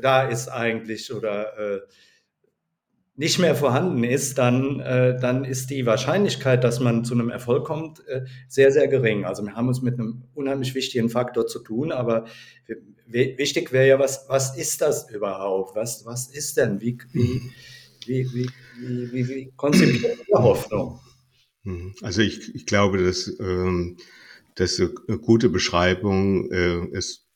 da 0.00 0.28
ist 0.28 0.48
eigentlich 0.48 1.12
oder 1.12 1.76
äh, 1.76 1.80
nicht 3.14 3.38
mehr 3.38 3.54
vorhanden 3.54 4.04
ist, 4.04 4.38
dann, 4.38 4.80
äh, 4.80 5.18
dann 5.18 5.44
ist 5.44 5.70
die 5.70 5.84
Wahrscheinlichkeit, 5.84 6.64
dass 6.64 6.80
man 6.80 7.04
zu 7.04 7.14
einem 7.14 7.28
Erfolg 7.28 7.64
kommt, 7.64 8.06
äh, 8.08 8.24
sehr, 8.48 8.72
sehr 8.72 8.88
gering. 8.88 9.24
Also 9.24 9.44
wir 9.44 9.54
haben 9.54 9.68
uns 9.68 9.82
mit 9.82 9.94
einem 9.94 10.24
unheimlich 10.34 10.74
wichtigen 10.74 11.10
Faktor 11.10 11.46
zu 11.46 11.60
tun, 11.60 11.92
aber 11.92 12.26
wichtig 13.06 13.72
wäre 13.72 13.86
ja, 13.86 13.98
was, 13.98 14.24
was 14.28 14.56
ist 14.56 14.80
das 14.80 15.10
überhaupt? 15.10 15.76
Was, 15.76 16.04
was 16.06 16.28
ist 16.28 16.56
denn? 16.56 16.80
Wie, 16.80 16.98
wie, 17.12 17.42
wie, 18.06 18.26
wie, 18.32 18.48
wie, 18.80 19.12
wie, 19.12 19.28
wie 19.28 19.52
konzipiert 19.56 20.18
Hoffnung? 20.32 20.98
Mhm. 21.64 21.94
Also 22.02 22.22
ich, 22.22 22.54
ich 22.54 22.66
glaube, 22.66 23.04
dass, 23.04 23.30
ähm, 23.38 23.98
dass 24.54 24.80
eine 24.80 25.18
gute 25.18 25.48
Beschreibung 25.48 26.50
äh, 26.50 26.86
ist, 26.88 27.28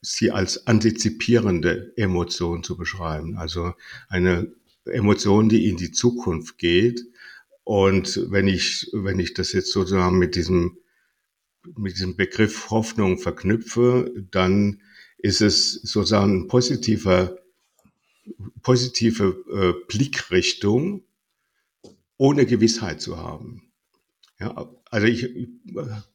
sie 0.00 0.30
als 0.30 0.66
antizipierende 0.66 1.92
Emotion 1.96 2.62
zu 2.62 2.76
beschreiben. 2.76 3.36
Also 3.36 3.74
eine 4.08 4.52
Emotion, 4.84 5.48
die 5.48 5.68
in 5.68 5.76
die 5.76 5.92
Zukunft 5.92 6.58
geht. 6.58 7.04
Und 7.64 8.30
wenn 8.30 8.48
ich, 8.48 8.88
wenn 8.92 9.18
ich 9.18 9.34
das 9.34 9.52
jetzt 9.52 9.72
sozusagen 9.72 10.18
mit 10.18 10.36
diesem, 10.36 10.78
mit 11.76 11.94
diesem 11.94 12.16
Begriff 12.16 12.70
Hoffnung 12.70 13.18
verknüpfe, 13.18 14.12
dann 14.30 14.80
ist 15.18 15.42
es 15.42 15.72
sozusagen 15.72 16.42
ein 16.42 16.48
positiver, 16.48 17.36
positive 18.62 19.44
äh, 19.50 19.86
Blickrichtung, 19.86 21.02
ohne 22.16 22.46
Gewissheit 22.46 23.00
zu 23.00 23.18
haben. 23.18 23.70
Ja, 24.40 24.70
also 24.90 25.06
ich, 25.06 25.24
ich 25.24 25.48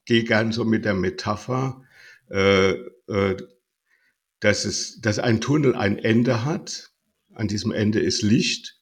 gehe 0.05 0.23
gern 0.23 0.53
so 0.53 0.63
mit 0.63 0.85
der 0.85 0.93
Metapher, 0.93 1.83
äh, 2.29 2.71
äh, 2.71 2.81
dass 3.07 4.65
es, 4.65 4.99
dass 5.01 5.19
ein 5.19 5.41
Tunnel 5.41 5.75
ein 5.75 5.97
Ende 5.97 6.45
hat. 6.45 6.91
An 7.33 7.47
diesem 7.47 7.71
Ende 7.71 7.99
ist 7.99 8.21
Licht. 8.21 8.79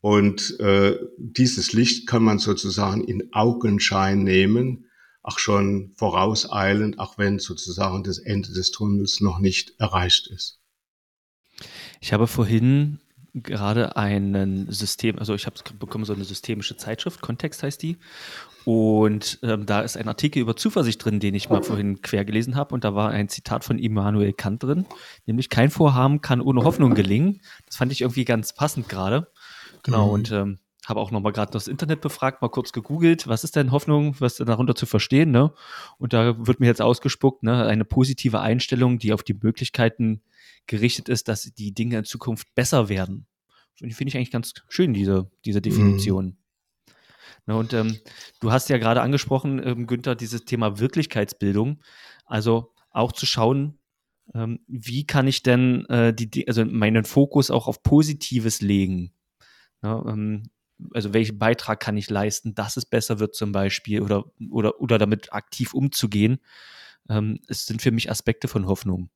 Und 0.00 0.60
äh, 0.60 0.98
dieses 1.18 1.72
Licht 1.72 2.06
kann 2.06 2.22
man 2.22 2.38
sozusagen 2.38 3.02
in 3.02 3.32
Augenschein 3.32 4.22
nehmen, 4.22 4.86
auch 5.22 5.38
schon 5.38 5.92
vorauseilend, 5.96 6.98
auch 6.98 7.18
wenn 7.18 7.38
sozusagen 7.38 8.04
das 8.04 8.18
Ende 8.18 8.52
des 8.52 8.70
Tunnels 8.70 9.20
noch 9.20 9.40
nicht 9.40 9.74
erreicht 9.78 10.28
ist. 10.28 10.60
Ich 12.00 12.12
habe 12.12 12.26
vorhin 12.26 13.00
gerade 13.42 13.96
einen 13.96 14.70
System, 14.70 15.18
also 15.18 15.34
ich 15.34 15.46
habe 15.46 15.56
bekommen 15.78 16.04
so 16.04 16.14
eine 16.14 16.24
systemische 16.24 16.76
Zeitschrift, 16.76 17.20
Kontext 17.20 17.62
heißt 17.62 17.82
die. 17.82 17.98
Und 18.64 19.38
ähm, 19.42 19.64
da 19.64 19.82
ist 19.82 19.96
ein 19.96 20.08
Artikel 20.08 20.40
über 20.40 20.56
Zuversicht 20.56 21.04
drin, 21.04 21.20
den 21.20 21.34
ich 21.34 21.48
mal 21.48 21.62
vorhin 21.62 22.02
quer 22.02 22.24
gelesen 22.24 22.56
habe. 22.56 22.74
Und 22.74 22.82
da 22.82 22.96
war 22.96 23.10
ein 23.10 23.28
Zitat 23.28 23.62
von 23.62 23.78
Immanuel 23.78 24.32
Kant 24.32 24.64
drin, 24.64 24.86
nämlich 25.24 25.50
kein 25.50 25.70
Vorhaben 25.70 26.20
kann 26.20 26.40
ohne 26.40 26.64
Hoffnung 26.64 26.94
gelingen. 26.94 27.40
Das 27.66 27.76
fand 27.76 27.92
ich 27.92 28.00
irgendwie 28.00 28.24
ganz 28.24 28.54
passend 28.54 28.88
gerade. 28.88 29.28
Genau, 29.84 30.06
mhm. 30.06 30.12
und 30.12 30.32
ähm, 30.32 30.58
habe 30.86 31.00
auch 31.00 31.10
nochmal 31.10 31.32
gerade 31.32 31.52
das 31.52 31.68
Internet 31.68 32.00
befragt, 32.00 32.42
mal 32.42 32.48
kurz 32.48 32.72
gegoogelt, 32.72 33.28
was 33.28 33.44
ist 33.44 33.54
denn 33.56 33.70
Hoffnung, 33.72 34.16
was 34.18 34.40
ist 34.40 34.48
darunter 34.48 34.74
zu 34.74 34.86
verstehen, 34.86 35.30
ne? 35.30 35.52
Und 35.98 36.12
da 36.12 36.46
wird 36.46 36.60
mir 36.60 36.66
jetzt 36.66 36.82
ausgespuckt, 36.82 37.42
ne, 37.42 37.66
eine 37.66 37.84
positive 37.84 38.40
Einstellung, 38.40 38.98
die 38.98 39.12
auf 39.12 39.22
die 39.22 39.34
Möglichkeiten 39.34 40.22
gerichtet 40.66 41.08
ist, 41.08 41.28
dass 41.28 41.42
die 41.42 41.72
Dinge 41.72 41.98
in 41.98 42.04
Zukunft 42.04 42.54
besser 42.54 42.88
werden. 42.88 43.26
Finde 43.76 44.08
ich 44.08 44.16
eigentlich 44.16 44.30
ganz 44.30 44.54
schön, 44.68 44.94
diese, 44.94 45.30
diese 45.44 45.60
Definition. 45.60 46.26
Mhm. 46.26 46.36
Ne, 47.46 47.56
und 47.56 47.72
ähm, 47.72 47.98
du 48.40 48.50
hast 48.50 48.68
ja 48.68 48.78
gerade 48.78 49.02
angesprochen, 49.02 49.60
ähm, 49.64 49.86
Günther, 49.86 50.14
dieses 50.14 50.44
Thema 50.44 50.78
Wirklichkeitsbildung. 50.78 51.82
Also 52.24 52.72
auch 52.90 53.12
zu 53.12 53.26
schauen, 53.26 53.78
ähm, 54.34 54.60
wie 54.66 55.06
kann 55.06 55.28
ich 55.28 55.42
denn 55.42 55.86
äh, 55.86 56.12
die, 56.12 56.48
also 56.48 56.64
meinen 56.64 57.04
Fokus 57.04 57.50
auch 57.50 57.68
auf 57.68 57.82
Positives 57.82 58.60
legen. 58.60 59.12
Ja, 59.82 60.02
ne, 60.02 60.12
ähm, 60.12 60.42
also 60.92 61.14
welchen 61.14 61.38
Beitrag 61.38 61.80
kann 61.80 61.96
ich 61.96 62.10
leisten, 62.10 62.54
dass 62.54 62.76
es 62.76 62.84
besser 62.84 63.18
wird 63.18 63.34
zum 63.34 63.52
Beispiel 63.52 64.02
oder, 64.02 64.24
oder, 64.50 64.80
oder 64.80 64.98
damit 64.98 65.32
aktiv 65.32 65.72
umzugehen. 65.72 66.38
Ähm, 67.08 67.40
es 67.46 67.66
sind 67.66 67.80
für 67.80 67.92
mich 67.92 68.10
Aspekte 68.10 68.48
von 68.48 68.66
Hoffnung. 68.66 69.10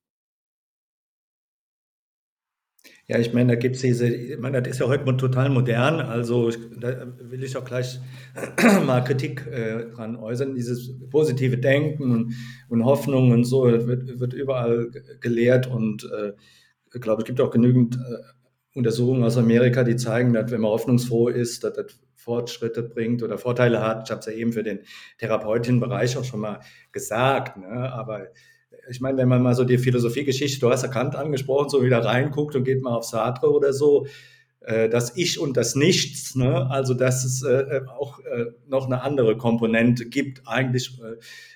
Ja, 3.07 3.19
ich 3.19 3.33
meine, 3.33 3.53
da 3.53 3.59
gibt 3.59 3.75
es 3.75 3.81
diese, 3.81 4.07
ich 4.07 4.39
meine, 4.39 4.61
das 4.61 4.73
ist 4.73 4.79
ja 4.79 4.87
heute 4.87 5.17
total 5.17 5.49
modern, 5.49 5.99
also 5.99 6.49
da 6.79 7.07
will 7.19 7.43
ich 7.43 7.57
auch 7.57 7.65
gleich 7.65 7.99
mal 8.85 9.03
Kritik 9.03 9.45
äh, 9.47 9.89
dran 9.89 10.15
äußern, 10.15 10.55
dieses 10.55 10.97
positive 11.09 11.57
Denken 11.57 12.11
und, 12.11 12.33
und 12.69 12.85
Hoffnung 12.85 13.31
und 13.31 13.43
so, 13.43 13.63
wird, 13.63 14.19
wird 14.19 14.33
überall 14.33 14.91
gelehrt 15.19 15.67
und 15.67 16.09
äh, 16.11 16.33
ich 16.93 17.01
glaube, 17.01 17.21
es 17.21 17.25
gibt 17.25 17.41
auch 17.41 17.51
genügend 17.51 17.95
äh, 17.95 18.77
Untersuchungen 18.77 19.23
aus 19.23 19.37
Amerika, 19.37 19.83
die 19.83 19.97
zeigen, 19.97 20.33
dass 20.33 20.51
wenn 20.51 20.61
man 20.61 20.71
hoffnungsfroh 20.71 21.27
ist, 21.27 21.63
dass 21.63 21.73
das 21.73 21.99
Fortschritte 22.15 22.83
bringt 22.83 23.23
oder 23.23 23.37
Vorteile 23.37 23.81
hat. 23.81 24.03
Ich 24.05 24.11
habe 24.11 24.19
es 24.19 24.25
ja 24.27 24.33
eben 24.33 24.53
für 24.53 24.63
den 24.63 24.81
Therapeutenbereich 25.17 26.17
auch 26.17 26.23
schon 26.23 26.41
mal 26.41 26.59
gesagt, 26.91 27.57
ne? 27.57 27.91
aber 27.91 28.27
ich 28.89 29.01
meine, 29.01 29.17
wenn 29.17 29.29
man 29.29 29.41
mal 29.41 29.55
so 29.55 29.63
die 29.63 29.77
Philosophiegeschichte, 29.77 30.59
du 30.59 30.69
hast 30.69 30.83
ja 30.83 30.89
Kant 30.89 31.15
angesprochen, 31.15 31.69
so 31.69 31.83
wieder 31.83 32.03
reinguckt 32.03 32.55
und 32.55 32.63
geht 32.63 32.81
mal 32.81 32.95
auf 32.95 33.05
Sartre 33.05 33.51
oder 33.51 33.73
so, 33.73 34.07
äh, 34.61 34.89
das 34.89 35.15
Ich 35.17 35.39
und 35.39 35.57
das 35.57 35.75
Nichts, 35.75 36.35
ne? 36.35 36.69
also 36.69 36.93
dass 36.93 37.23
es 37.23 37.43
äh, 37.43 37.51
äh 37.51 37.87
auch 37.87 38.19
noch 38.67 38.85
eine 38.85 39.01
andere 39.01 39.37
Komponente 39.37 40.05
gibt. 40.05 40.47
Eigentlich 40.47 40.99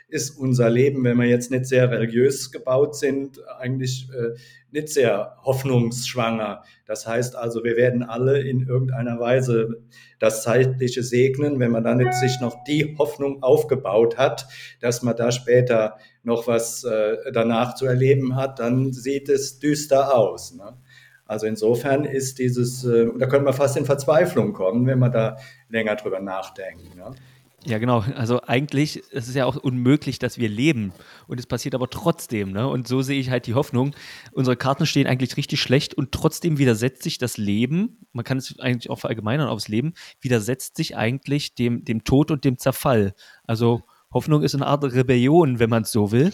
ist 0.08 0.38
unser 0.38 0.70
Leben, 0.70 1.04
wenn 1.04 1.18
wir 1.18 1.26
jetzt 1.26 1.52
nicht 1.52 1.66
sehr 1.66 1.90
religiös 1.90 2.52
gebaut 2.52 2.96
sind, 2.96 3.40
eigentlich 3.58 4.08
äh, 4.14 4.38
nicht 4.72 4.90
sehr 4.90 5.38
hoffnungsschwanger. 5.44 6.64
Das 6.86 7.08
heißt 7.08 7.36
also, 7.36 7.64
wir 7.64 7.76
werden 7.76 8.04
alle 8.04 8.40
in 8.40 8.68
irgendeiner 8.68 9.20
Weise 9.20 9.82
das 10.20 10.44
Zeitliche 10.44 11.02
segnen, 11.02 11.60
wenn 11.60 11.72
man 11.72 11.84
dann 11.84 11.98
nicht 11.98 12.14
sich 12.14 12.40
noch 12.40 12.64
die 12.66 12.96
Hoffnung 12.98 13.42
aufgebaut 13.42 14.18
hat, 14.18 14.48
dass 14.80 15.02
man 15.02 15.16
da 15.16 15.32
später 15.32 15.98
noch 16.24 16.48
was 16.48 16.84
äh, 16.84 17.18
danach 17.34 17.76
zu 17.76 17.86
erleben 17.86 18.36
hat, 18.36 18.60
dann 18.60 18.94
sieht 18.94 19.30
es 19.30 19.60
düster 19.60 20.16
aus. 20.16 20.56
Ne? 20.56 20.78
Also 21.26 21.48
insofern 21.48 22.06
ist 22.06 22.38
dieses, 22.38 22.84
äh, 22.86 23.08
da 23.18 23.26
könnte 23.26 23.46
man 23.46 23.54
fast 23.54 23.78
in 23.78 23.86
Verzweiflung 23.86 24.54
kommen, 24.54 24.86
wenn 24.86 25.00
man 25.00 25.12
da 25.12 25.38
länger 25.70 25.96
drüber 25.96 26.20
nachdenkt. 26.20 26.96
Ne? 26.96 27.12
Ja, 27.66 27.80
genau. 27.80 28.02
Also 28.16 28.42
eigentlich 28.44 28.98
ist 29.12 29.28
es 29.28 29.34
ja 29.34 29.46
auch 29.46 29.56
unmöglich, 29.56 30.20
dass 30.20 30.38
wir 30.38 30.50
leben. 30.50 30.94
Und 31.28 31.40
es 31.40 31.48
passiert 31.48 31.74
aber 31.74 31.90
trotzdem. 31.90 32.52
Ne? 32.52 32.68
Und 32.68 32.88
so 32.88 33.02
sehe 33.02 33.20
ich 33.20 33.32
halt 33.32 33.48
die 33.48 33.56
Hoffnung. 33.56 33.96
Unsere 34.32 34.56
Karten 34.56 34.86
stehen 34.86 35.08
eigentlich 35.08 35.36
richtig 35.36 35.60
schlecht 35.60 35.96
und 35.96 36.12
trotzdem 36.12 36.60
widersetzt 36.60 37.02
sich 37.02 37.18
das 37.18 37.38
Leben, 37.38 38.06
man 38.14 38.24
kann 38.24 38.38
es 38.38 38.60
eigentlich 38.60 38.90
auch 38.90 39.00
verallgemeinern 39.00 39.50
aufs 39.50 39.68
Leben, 39.68 39.94
widersetzt 40.22 40.78
sich 40.78 40.96
eigentlich 40.96 41.56
dem, 41.56 41.84
dem 41.84 42.04
Tod 42.04 42.30
und 42.30 42.46
dem 42.46 42.60
Zerfall. 42.60 43.16
Also 43.46 43.82
Hoffnung 44.14 44.44
ist 44.44 44.56
eine 44.56 44.68
Art 44.68 44.84
Rebellion, 44.84 45.60
wenn 45.60 45.70
man 45.70 45.84
es 45.84 45.92
so 45.92 46.12
will, 46.12 46.32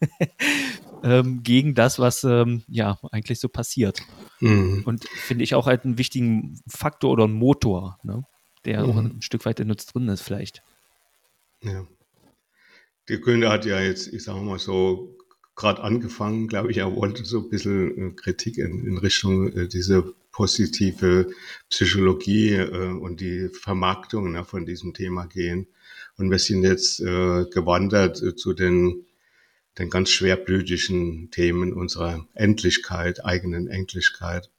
ähm, 1.02 1.42
gegen 1.42 1.74
das, 1.74 1.98
was 1.98 2.24
ähm, 2.24 2.62
ja 2.68 2.98
eigentlich 3.10 3.40
so 3.40 3.48
passiert. 3.48 4.02
Mhm. 4.40 4.82
Und 4.84 5.08
finde 5.08 5.44
ich 5.44 5.54
auch 5.54 5.66
halt 5.66 5.84
einen 5.84 5.98
wichtigen 5.98 6.60
Faktor 6.68 7.10
oder 7.10 7.24
einen 7.24 7.34
Motor, 7.34 7.98
ne? 8.02 8.24
der 8.64 8.84
mhm. 8.84 8.90
auch 8.90 8.96
ein 8.96 9.22
Stück 9.22 9.44
weit 9.46 9.60
in 9.60 9.70
uns 9.70 9.86
drin 9.86 10.08
ist 10.08 10.22
vielleicht. 10.22 10.62
Ja. 11.64 11.86
Der 13.08 13.20
Köhler 13.20 13.50
hat 13.50 13.64
ja 13.64 13.80
jetzt, 13.80 14.12
ich 14.12 14.22
sage 14.24 14.40
mal 14.40 14.58
so, 14.58 15.16
gerade 15.56 15.82
angefangen, 15.82 16.48
glaube 16.48 16.70
ich, 16.70 16.78
er 16.78 16.94
wollte 16.94 17.24
so 17.24 17.38
ein 17.38 17.48
bisschen 17.48 18.10
äh, 18.10 18.14
Kritik 18.14 18.58
in, 18.58 18.86
in 18.86 18.98
Richtung 18.98 19.48
äh, 19.52 19.68
diese 19.68 20.14
positive 20.30 21.30
Psychologie 21.70 22.54
äh, 22.54 22.88
und 22.88 23.20
die 23.20 23.48
Vermarktung 23.48 24.32
ne, 24.32 24.44
von 24.44 24.66
diesem 24.66 24.92
Thema 24.94 25.26
gehen. 25.26 25.68
Und 26.16 26.30
wir 26.30 26.38
sind 26.38 26.64
jetzt 26.64 27.00
äh, 27.00 27.44
gewandert 27.50 28.16
zu 28.38 28.52
den, 28.52 29.06
den 29.78 29.90
ganz 29.90 30.10
schwerblütigen 30.10 31.30
Themen 31.30 31.72
unserer 31.72 32.26
Endlichkeit, 32.34 33.24
eigenen 33.24 33.68
Endlichkeit. 33.68 34.50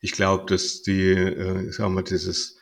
Ich 0.00 0.12
glaube, 0.12 0.46
dass 0.46 0.82
die, 0.82 1.10
äh, 1.10 1.70
sagen 1.72 1.94
wir, 1.94 2.02
dieses 2.02 2.58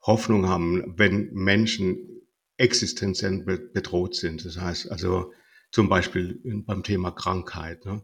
Hoffnung 0.00 0.48
haben, 0.48 0.94
wenn 0.96 1.32
Menschen 1.34 2.17
existenziell 2.58 3.38
bedroht 3.72 4.14
sind. 4.14 4.44
Das 4.44 4.58
heißt 4.58 4.90
also 4.90 5.32
zum 5.70 5.88
Beispiel 5.88 6.40
beim 6.66 6.82
Thema 6.82 7.10
Krankheit. 7.10 7.86
Ne? 7.86 8.02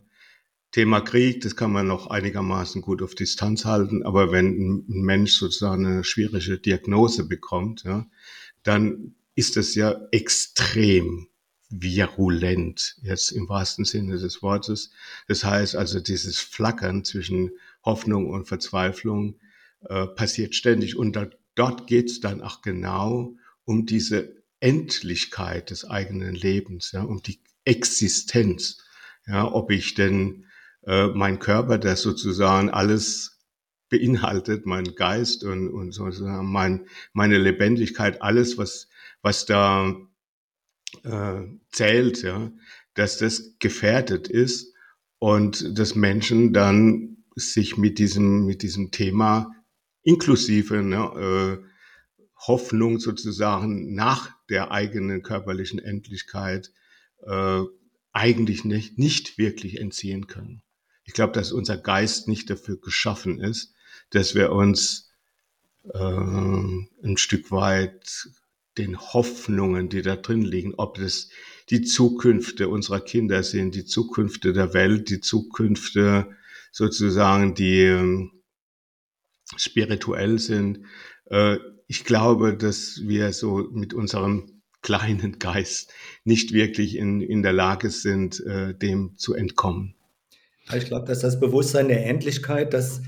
Thema 0.71 1.01
Krieg, 1.01 1.41
das 1.43 1.55
kann 1.55 1.73
man 1.73 1.87
noch 1.87 2.09
einigermaßen 2.09 2.83
gut 2.83 3.03
auf 3.03 3.15
Distanz 3.15 3.65
halten, 3.65 4.03
aber 4.03 4.33
wenn 4.33 4.85
ein 4.89 5.03
Mensch 5.03 5.35
sozusagen 5.35 5.87
eine 5.87 6.05
schwierige 6.05 6.59
Diagnose 6.59 7.29
bekommt, 7.29 7.85
ja, 7.85 8.07
dann 8.63 9.15
ist 9.37 9.57
es 9.57 9.75
ja 9.75 9.97
extrem 10.11 11.29
virulent, 11.71 12.97
jetzt 13.03 13.33
im 13.33 13.49
wahrsten 13.49 13.85
Sinne 13.85 14.19
des 14.19 14.43
Wortes. 14.43 14.91
Das 15.29 15.45
heißt 15.45 15.77
also, 15.77 16.01
dieses 16.01 16.39
Flackern 16.39 17.05
zwischen 17.05 17.53
Hoffnung 17.85 18.31
und 18.31 18.47
Verzweiflung 18.47 19.39
äh, 19.89 20.07
passiert 20.07 20.55
ständig. 20.55 20.97
Und 20.97 21.17
da, 21.17 21.29
dort 21.55 21.87
geht 21.87 22.11
es 22.11 22.21
dann 22.21 22.41
auch 22.41 22.63
genau 22.63 23.37
um 23.65 23.87
diese 23.87 24.43
Endlichkeit 24.65 25.69
des 25.69 25.85
eigenen 25.85 26.35
Lebens, 26.35 26.93
ja, 26.93 27.03
um 27.03 27.23
die 27.23 27.39
Existenz. 27.67 28.79
Ja, 29.27 29.53
ob 29.53 29.71
ich 29.71 29.95
denn 29.95 30.47
äh, 30.87 31.09
mein 31.09 31.39
Körper, 31.39 31.77
der 31.77 31.97
sozusagen 31.97 32.71
alles 32.71 33.41
beinhaltet, 33.91 34.65
mein 34.65 34.95
Geist 34.95 35.45
und, 35.45 35.69
und 35.69 35.93
sozusagen 35.93 36.51
mein, 36.51 36.87
meine 37.13 37.39
Lebendigkeit, 37.39 38.23
alles, 38.23 38.57
was, 38.57 38.89
was 39.21 39.45
da 39.45 39.95
äh, 41.03 41.43
zählt, 41.71 42.23
ja, 42.23 42.51
dass 42.95 43.19
das 43.19 43.57
gefährdet 43.59 44.29
ist 44.29 44.73
und 45.19 45.79
dass 45.79 45.95
Menschen 45.95 46.55
dann 46.55 47.19
sich 47.37 47.77
mit 47.77 47.99
diesem, 47.99 48.47
mit 48.47 48.63
diesem 48.63 48.91
Thema 48.91 49.55
inklusive 50.03 50.83
ne, 50.83 51.61
äh, 51.63 51.74
Hoffnung 52.47 52.99
sozusagen 52.99 53.95
nach 53.95 54.31
der 54.49 54.71
eigenen 54.71 55.23
körperlichen 55.23 55.79
Endlichkeit 55.79 56.73
äh, 57.27 57.63
eigentlich 58.13 58.65
nicht, 58.65 58.99
nicht 58.99 59.39
wirklich 59.39 59.81
entziehen 59.81 60.27
können. 60.27 60.63
Ich 61.05 61.13
glaube, 61.13 61.33
dass 61.33 61.53
unser 61.53 61.77
Geist 61.77 62.29
nicht 62.29 62.49
dafür 62.49 62.81
geschaffen 62.81 63.41
ist, 63.41 63.75
dass 64.11 64.35
wir 64.35 64.53
uns 64.53 65.11
äh, 65.93 65.99
ein 65.99 67.17
Stück 67.17 67.51
weit 67.51 68.29
den 68.79 68.99
Hoffnungen, 68.99 69.89
die 69.89 70.03
da 70.03 70.17
drin 70.17 70.43
liegen, 70.43 70.75
ob 70.75 70.99
das 70.99 71.29
die 71.71 71.83
Zukünfte 71.83 72.69
unserer 72.69 73.01
Kinder 73.01 73.43
sind, 73.43 73.75
die 73.75 73.85
Zukünfte 73.85 74.53
der 74.53 74.75
Welt, 74.75 75.11
die 75.11 75.21
Zukünfte 75.21 76.29
sozusagen, 76.73 77.55
die 77.55 77.83
ähm, 77.83 78.33
spirituell 79.57 80.39
sind. 80.39 80.81
Äh, 81.27 81.59
ich 81.95 82.05
glaube, 82.05 82.57
dass 82.57 83.03
wir 83.05 83.33
so 83.33 83.69
mit 83.71 83.95
unserem 83.95 84.61
kleinen 84.83 85.39
Geist 85.39 85.93
nicht 86.25 86.53
wirklich 86.53 86.97
in, 86.97 87.21
in 87.21 87.45
der 87.45 87.53
Lage 87.53 87.89
sind, 87.89 88.45
äh, 88.45 88.75
dem 88.75 89.17
zu 89.17 89.33
entkommen. 89.33 89.95
Ich 90.75 90.87
glaube, 90.87 91.07
dass 91.07 91.21
das 91.21 91.39
Bewusstsein 91.39 91.87
der 91.87 92.05
Endlichkeit, 92.07 92.75
das, 92.75 93.01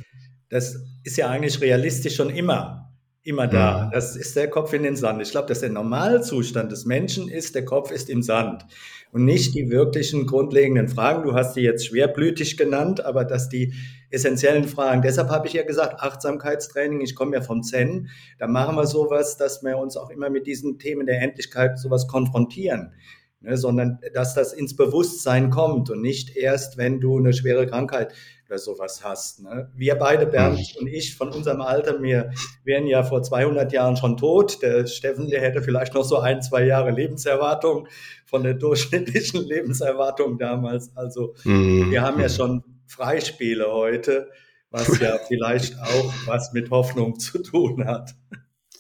das 0.51 0.85
ist 1.03 1.17
ja 1.17 1.29
eigentlich 1.29 1.61
realistisch 1.61 2.15
schon 2.15 2.31
immer 2.31 2.86
immer 3.27 3.47
da. 3.47 3.91
Das 3.93 4.17
ist 4.17 4.37
der 4.37 4.49
Kopf 4.49 4.73
in 4.73 4.83
den 4.83 4.97
Sand. 4.97 5.21
Ich 5.21 5.31
glaube, 5.31 5.49
dass 5.49 5.61
der 5.61 5.71
Normalzustand 5.71 6.71
des 6.71 6.85
Menschen 6.85 7.29
ist, 7.29 7.55
der 7.55 7.65
Kopf 7.65 7.91
ist 7.91 8.09
im 8.09 8.23
Sand 8.23 8.65
und 9.13 9.25
nicht 9.25 9.55
die 9.55 9.71
wirklichen 9.71 10.27
grundlegenden 10.27 10.89
Fragen. 10.89 11.25
Du 11.25 11.35
hast 11.35 11.55
die 11.55 11.63
jetzt 11.63 11.87
schwerblütig 11.87 12.57
genannt, 12.57 13.05
aber 13.05 13.25
dass 13.25 13.49
die 13.49 13.73
essentiellen 14.11 14.65
Fragen. 14.65 15.03
Deshalb 15.03 15.31
habe 15.31 15.47
ich 15.47 15.55
ja 15.55 15.65
gesagt, 15.65 16.01
Achtsamkeitstraining, 16.01 17.01
ich 17.01 17.15
komme 17.15 17.37
ja 17.37 17.43
vom 17.43 17.63
Zen, 17.63 18.09
da 18.39 18.47
machen 18.47 18.77
wir 18.77 18.87
sowas, 18.87 19.37
dass 19.37 19.63
wir 19.63 19.77
uns 19.79 19.97
auch 19.97 20.11
immer 20.11 20.31
mit 20.31 20.47
diesen 20.47 20.79
Themen 20.79 21.07
der 21.07 21.21
Endlichkeit 21.21 21.79
sowas 21.79 22.07
konfrontieren. 22.07 22.93
Ne, 23.41 23.57
sondern 23.59 23.99
dass 24.15 24.35
das 24.35 24.55
ins 24.55 24.77
Bewusstsein 24.77 25.51
kommt 25.51 25.91
und 25.91 26.01
nicht 26.01 26.37
erst, 26.37 26.79
wenn 26.79 27.01
du 27.01 27.19
eine 27.19 27.35
schwere 27.35 27.67
Krankheit 27.67 28.15
oder 28.47 28.59
sowas 28.59 29.03
hast. 29.05 29.43
Ne? 29.43 29.71
Wir 29.75 29.97
beide, 29.97 30.27
Bernd 30.27 30.59
mhm. 30.59 30.81
und 30.81 30.87
ich, 30.87 31.17
von 31.17 31.31
unserem 31.31 31.61
Alter, 31.61 32.01
wir 32.03 32.31
wären 32.65 32.87
ja 32.87 33.03
vor 33.03 33.23
200 33.23 33.73
Jahren 33.73 33.97
schon 33.97 34.17
tot. 34.17 34.63
Der 34.63 34.87
Steffen, 34.87 35.29
der 35.29 35.41
hätte 35.41 35.63
vielleicht 35.63 35.95
noch 35.95 36.05
so 36.05 36.19
ein, 36.19 36.43
zwei 36.43 36.65
Jahre 36.65 36.91
Lebenserwartung 36.91 37.89
von 38.25 38.43
der 38.43 38.55
durchschnittlichen 38.55 39.43
Lebenserwartung 39.47 40.39
damals. 40.39 40.97
Also 40.97 41.35
mhm. 41.45 41.91
wir 41.91 42.03
haben 42.03 42.21
ja 42.21 42.29
schon 42.29 42.63
Freispiele 42.87 43.73
heute, 43.73 44.31
was 44.71 44.99
ja 45.01 45.19
vielleicht 45.29 45.79
auch 45.81 46.13
was 46.27 46.53
mit 46.53 46.71
Hoffnung 46.71 47.19
zu 47.19 47.43
tun 47.43 47.87
hat. 47.87 48.15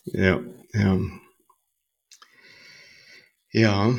Ja, 0.05 0.41
ja. 0.73 0.99
Ja, 3.51 3.95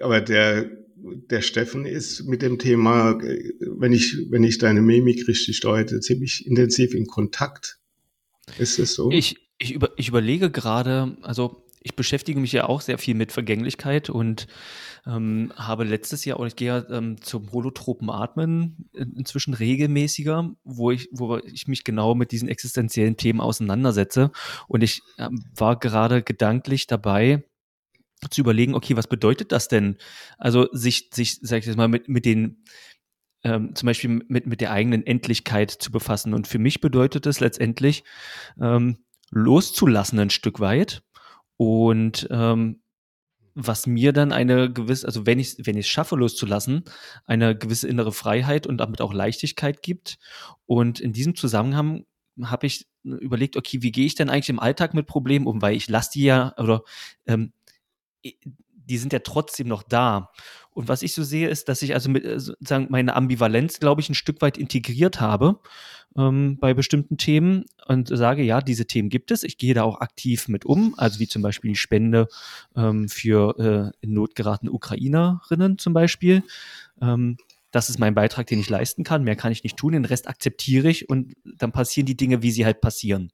aber 0.00 0.20
der 0.20 0.81
der 1.02 1.42
Steffen 1.42 1.84
ist 1.84 2.24
mit 2.24 2.42
dem 2.42 2.58
Thema, 2.58 3.18
wenn 3.18 3.92
ich, 3.92 4.26
wenn 4.30 4.44
ich 4.44 4.58
deine 4.58 4.82
Mimik 4.82 5.28
richtig 5.28 5.60
deute, 5.60 6.00
ziemlich 6.00 6.46
intensiv 6.46 6.94
in 6.94 7.06
Kontakt. 7.06 7.78
Ist 8.58 8.78
es 8.78 8.94
so? 8.94 9.10
Ich, 9.10 9.36
ich, 9.58 9.72
über, 9.74 9.90
ich 9.96 10.08
überlege 10.08 10.50
gerade, 10.50 11.16
also 11.22 11.64
ich 11.84 11.96
beschäftige 11.96 12.38
mich 12.38 12.52
ja 12.52 12.68
auch 12.68 12.80
sehr 12.80 12.98
viel 12.98 13.14
mit 13.14 13.32
Vergänglichkeit 13.32 14.08
und 14.08 14.46
ähm, 15.06 15.52
habe 15.56 15.84
letztes 15.84 16.24
Jahr, 16.24 16.38
oder 16.38 16.46
ich 16.46 16.56
gehe 16.56 16.68
ja 16.68 16.88
ähm, 16.90 17.20
zum 17.20 17.50
holotropen 17.50 18.08
Atmen 18.08 18.88
inzwischen 18.92 19.54
regelmäßiger, 19.54 20.54
wo 20.62 20.92
ich, 20.92 21.08
wo 21.10 21.38
ich 21.38 21.66
mich 21.66 21.82
genau 21.82 22.14
mit 22.14 22.30
diesen 22.30 22.48
existenziellen 22.48 23.16
Themen 23.16 23.40
auseinandersetze. 23.40 24.30
Und 24.68 24.82
ich 24.82 25.02
ähm, 25.18 25.44
war 25.56 25.78
gerade 25.78 26.22
gedanklich 26.22 26.86
dabei, 26.86 27.42
zu 28.30 28.40
überlegen, 28.40 28.74
okay, 28.74 28.96
was 28.96 29.06
bedeutet 29.06 29.52
das 29.52 29.68
denn? 29.68 29.96
Also 30.38 30.68
sich, 30.72 31.10
sich, 31.12 31.38
sag 31.42 31.58
ich 31.58 31.66
jetzt 31.66 31.76
mal, 31.76 31.88
mit, 31.88 32.08
mit 32.08 32.24
den, 32.24 32.64
ähm, 33.44 33.74
zum 33.74 33.86
Beispiel 33.86 34.22
mit, 34.28 34.46
mit 34.46 34.60
der 34.60 34.72
eigenen 34.72 35.06
Endlichkeit 35.06 35.70
zu 35.70 35.90
befassen. 35.90 36.34
Und 36.34 36.46
für 36.46 36.58
mich 36.58 36.80
bedeutet 36.80 37.26
es 37.26 37.40
letztendlich, 37.40 38.04
ähm, 38.60 38.98
loszulassen 39.30 40.18
ein 40.18 40.30
Stück 40.30 40.60
weit. 40.60 41.02
Und 41.56 42.28
ähm, 42.30 42.82
was 43.54 43.86
mir 43.86 44.12
dann 44.12 44.32
eine 44.32 44.72
gewisse, 44.72 45.06
also 45.06 45.26
wenn 45.26 45.38
ich 45.38 45.56
wenn 45.58 45.76
ich 45.76 45.86
es 45.86 45.92
schaffe 45.92 46.16
loszulassen, 46.16 46.84
eine 47.26 47.56
gewisse 47.56 47.88
innere 47.88 48.12
Freiheit 48.12 48.66
und 48.66 48.78
damit 48.78 49.00
auch 49.00 49.12
Leichtigkeit 49.12 49.82
gibt. 49.82 50.18
Und 50.66 51.00
in 51.00 51.12
diesem 51.12 51.34
Zusammenhang 51.34 52.06
habe 52.42 52.66
ich 52.66 52.86
überlegt, 53.04 53.56
okay, 53.56 53.82
wie 53.82 53.92
gehe 53.92 54.06
ich 54.06 54.14
denn 54.14 54.30
eigentlich 54.30 54.48
im 54.48 54.60
Alltag 54.60 54.94
mit 54.94 55.06
Problemen 55.06 55.46
um, 55.46 55.60
weil 55.60 55.76
ich 55.76 55.88
lasse 55.88 56.12
die 56.14 56.24
ja 56.24 56.54
oder 56.56 56.82
ähm, 57.26 57.52
die 58.24 58.98
sind 58.98 59.12
ja 59.12 59.20
trotzdem 59.20 59.68
noch 59.68 59.82
da. 59.82 60.30
Und 60.70 60.88
was 60.88 61.02
ich 61.02 61.14
so 61.14 61.22
sehe, 61.22 61.48
ist, 61.48 61.68
dass 61.68 61.82
ich 61.82 61.94
also 61.94 62.10
mit 62.10 62.24
äh, 62.24 62.40
sozusagen 62.40 62.86
meine 62.90 63.14
Ambivalenz, 63.14 63.78
glaube 63.78 64.00
ich, 64.00 64.08
ein 64.08 64.14
Stück 64.14 64.40
weit 64.40 64.56
integriert 64.56 65.20
habe 65.20 65.60
ähm, 66.16 66.58
bei 66.58 66.74
bestimmten 66.74 67.18
Themen 67.18 67.64
und 67.86 68.08
sage, 68.08 68.42
ja, 68.42 68.60
diese 68.60 68.86
Themen 68.86 69.08
gibt 69.08 69.30
es. 69.30 69.42
Ich 69.42 69.58
gehe 69.58 69.74
da 69.74 69.82
auch 69.82 70.00
aktiv 70.00 70.48
mit 70.48 70.64
um, 70.64 70.94
also 70.96 71.20
wie 71.20 71.28
zum 71.28 71.42
Beispiel 71.42 71.70
die 71.72 71.76
Spende 71.76 72.28
ähm, 72.74 73.08
für 73.08 73.58
äh, 73.58 74.04
in 74.04 74.14
Not 74.14 74.34
geratene 74.34 74.72
Ukrainerinnen 74.72 75.78
zum 75.78 75.92
Beispiel. 75.92 76.42
Ähm, 77.00 77.36
das 77.70 77.88
ist 77.88 77.98
mein 77.98 78.14
Beitrag, 78.14 78.46
den 78.46 78.60
ich 78.60 78.68
leisten 78.68 79.02
kann. 79.02 79.24
Mehr 79.24 79.36
kann 79.36 79.52
ich 79.52 79.64
nicht 79.64 79.78
tun. 79.78 79.92
Den 79.92 80.04
Rest 80.04 80.28
akzeptiere 80.28 80.90
ich 80.90 81.08
und 81.08 81.34
dann 81.44 81.72
passieren 81.72 82.06
die 82.06 82.16
Dinge, 82.16 82.42
wie 82.42 82.50
sie 82.50 82.66
halt 82.66 82.82
passieren. 82.82 83.32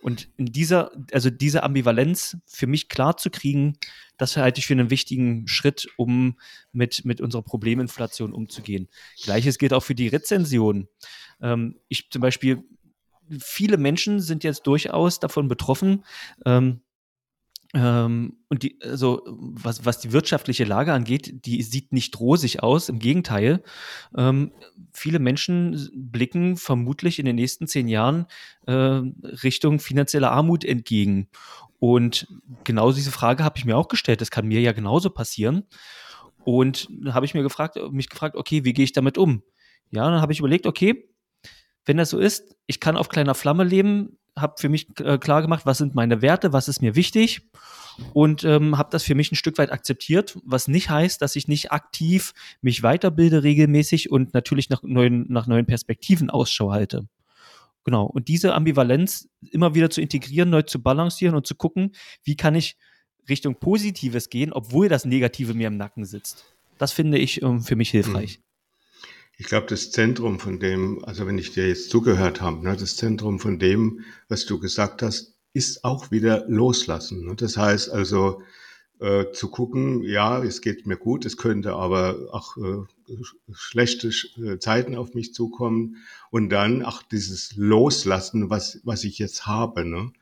Und 0.00 0.28
in 0.36 0.46
dieser, 0.46 0.90
also 1.12 1.30
diese 1.30 1.62
Ambivalenz 1.62 2.36
für 2.46 2.66
mich 2.66 2.88
klar 2.88 3.16
zu 3.16 3.30
kriegen, 3.30 3.78
das 4.18 4.36
halte 4.36 4.58
ich 4.58 4.66
für 4.66 4.74
einen 4.74 4.90
wichtigen 4.90 5.48
Schritt, 5.48 5.88
um 5.96 6.38
mit, 6.72 7.04
mit 7.04 7.20
unserer 7.20 7.42
Probleminflation 7.42 8.32
umzugehen. 8.32 8.88
Gleiches 9.22 9.58
gilt 9.58 9.72
auch 9.72 9.82
für 9.82 9.94
die 9.94 10.08
Rezension. 10.08 10.88
Ähm, 11.40 11.78
ich 11.88 12.10
zum 12.10 12.22
Beispiel, 12.22 12.62
viele 13.38 13.76
Menschen 13.76 14.20
sind 14.20 14.44
jetzt 14.44 14.66
durchaus 14.66 15.20
davon 15.20 15.48
betroffen, 15.48 16.04
ähm, 16.44 16.82
ähm, 17.74 18.36
und 18.48 18.62
die, 18.62 18.78
also 18.82 19.22
was, 19.26 19.86
was 19.86 19.98
die 19.98 20.12
wirtschaftliche 20.12 20.64
Lage 20.64 20.92
angeht, 20.92 21.46
die 21.46 21.62
sieht 21.62 21.92
nicht 21.92 22.20
rosig 22.20 22.62
aus. 22.62 22.88
Im 22.88 22.98
Gegenteil, 22.98 23.62
ähm, 24.16 24.52
viele 24.92 25.18
Menschen 25.18 25.88
blicken 25.94 26.56
vermutlich 26.56 27.18
in 27.18 27.24
den 27.24 27.36
nächsten 27.36 27.66
zehn 27.66 27.88
Jahren 27.88 28.26
äh, 28.66 28.72
Richtung 28.72 29.80
finanzielle 29.80 30.30
Armut 30.30 30.64
entgegen. 30.64 31.28
Und 31.78 32.28
genau 32.64 32.92
diese 32.92 33.10
Frage 33.10 33.42
habe 33.42 33.58
ich 33.58 33.64
mir 33.64 33.76
auch 33.76 33.88
gestellt. 33.88 34.20
Das 34.20 34.30
kann 34.30 34.46
mir 34.46 34.60
ja 34.60 34.72
genauso 34.72 35.10
passieren. 35.10 35.64
Und 36.44 36.88
dann 36.90 37.14
habe 37.14 37.24
ich 37.24 37.34
mir 37.34 37.42
gefragt, 37.42 37.78
mich 37.90 38.08
gefragt, 38.08 38.36
okay, 38.36 38.64
wie 38.64 38.72
gehe 38.72 38.84
ich 38.84 38.92
damit 38.92 39.16
um? 39.16 39.42
Ja, 39.90 40.10
dann 40.10 40.20
habe 40.20 40.32
ich 40.32 40.40
überlegt, 40.40 40.66
okay, 40.66 41.08
wenn 41.84 41.96
das 41.96 42.10
so 42.10 42.18
ist, 42.18 42.54
ich 42.66 42.80
kann 42.80 42.96
auf 42.96 43.08
kleiner 43.08 43.34
Flamme 43.34 43.64
leben, 43.64 44.18
habe 44.38 44.54
für 44.58 44.68
mich 44.68 44.88
äh, 45.00 45.18
klar 45.18 45.42
gemacht, 45.42 45.66
was 45.66 45.78
sind 45.78 45.94
meine 45.94 46.22
Werte, 46.22 46.52
was 46.52 46.68
ist 46.68 46.82
mir 46.82 46.94
wichtig 46.94 47.42
und 48.12 48.44
ähm, 48.44 48.78
habe 48.78 48.90
das 48.90 49.02
für 49.02 49.14
mich 49.14 49.30
ein 49.32 49.36
Stück 49.36 49.58
weit 49.58 49.72
akzeptiert, 49.72 50.38
was 50.44 50.68
nicht 50.68 50.90
heißt, 50.90 51.20
dass 51.20 51.36
ich 51.36 51.48
nicht 51.48 51.72
aktiv 51.72 52.32
mich 52.60 52.82
weiterbilde 52.82 53.42
regelmäßig 53.42 54.10
und 54.10 54.34
natürlich 54.34 54.70
nach 54.70 54.82
neuen, 54.82 55.26
nach 55.28 55.46
neuen 55.46 55.66
Perspektiven 55.66 56.30
Ausschau 56.30 56.72
halte. 56.72 57.06
Genau. 57.84 58.06
Und 58.06 58.28
diese 58.28 58.54
Ambivalenz 58.54 59.28
immer 59.50 59.74
wieder 59.74 59.90
zu 59.90 60.00
integrieren, 60.00 60.50
neu 60.50 60.62
zu 60.62 60.82
balancieren 60.82 61.34
und 61.34 61.46
zu 61.46 61.54
gucken, 61.54 61.92
wie 62.22 62.36
kann 62.36 62.54
ich 62.54 62.76
Richtung 63.28 63.56
Positives 63.56 64.30
gehen, 64.30 64.52
obwohl 64.52 64.88
das 64.88 65.04
Negative 65.04 65.54
mir 65.54 65.68
im 65.68 65.76
Nacken 65.76 66.04
sitzt. 66.04 66.44
Das 66.78 66.92
finde 66.92 67.18
ich 67.18 67.42
ähm, 67.42 67.60
für 67.60 67.76
mich 67.76 67.90
hilfreich. 67.90 68.38
Mhm. 68.38 68.51
Ich 69.38 69.46
glaube, 69.46 69.66
das 69.66 69.90
Zentrum 69.90 70.38
von 70.38 70.60
dem, 70.60 71.04
also 71.04 71.26
wenn 71.26 71.38
ich 71.38 71.52
dir 71.52 71.66
jetzt 71.66 71.90
zugehört 71.90 72.40
habe, 72.40 72.62
ne, 72.62 72.76
das 72.76 72.96
Zentrum 72.96 73.38
von 73.40 73.58
dem, 73.58 74.04
was 74.28 74.46
du 74.46 74.58
gesagt 74.58 75.02
hast, 75.02 75.34
ist 75.52 75.84
auch 75.84 76.10
wieder 76.10 76.46
loslassen. 76.48 77.26
Ne? 77.26 77.34
Das 77.36 77.56
heißt 77.56 77.90
also 77.90 78.42
äh, 79.00 79.32
zu 79.32 79.48
gucken, 79.50 80.02
ja, 80.02 80.42
es 80.42 80.60
geht 80.60 80.86
mir 80.86 80.96
gut, 80.96 81.24
es 81.24 81.36
könnte 81.36 81.74
aber 81.74 82.28
auch 82.30 82.56
äh, 82.56 82.84
schlechte 83.52 84.10
äh, 84.36 84.58
Zeiten 84.58 84.94
auf 84.94 85.14
mich 85.14 85.34
zukommen 85.34 85.96
und 86.30 86.50
dann 86.50 86.84
auch 86.84 87.02
dieses 87.02 87.56
Loslassen, 87.56 88.48
was, 88.48 88.80
was 88.84 89.04
ich 89.04 89.18
jetzt 89.18 89.46
habe. 89.46 89.84
Ne? 89.84 90.12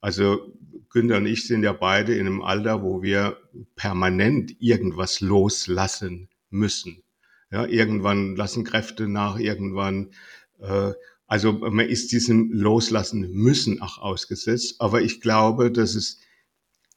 Also 0.00 0.52
Günther 0.90 1.16
und 1.16 1.26
ich 1.26 1.46
sind 1.46 1.62
ja 1.62 1.72
beide 1.72 2.14
in 2.14 2.26
einem 2.26 2.42
Alter, 2.42 2.82
wo 2.82 3.02
wir 3.02 3.38
permanent 3.76 4.56
irgendwas 4.60 5.20
loslassen 5.20 6.28
müssen. 6.50 7.02
Ja, 7.50 7.66
irgendwann 7.66 8.36
lassen 8.36 8.64
Kräfte 8.64 9.08
nach, 9.08 9.38
irgendwann, 9.38 10.10
äh, 10.60 10.92
also 11.26 11.52
man 11.52 11.86
ist 11.86 12.12
diesem 12.12 12.52
Loslassen 12.52 13.30
müssen 13.32 13.80
auch 13.80 13.98
ausgesetzt. 13.98 14.76
Aber 14.80 15.02
ich 15.02 15.20
glaube, 15.20 15.70
dass 15.70 15.94
es, 15.94 16.20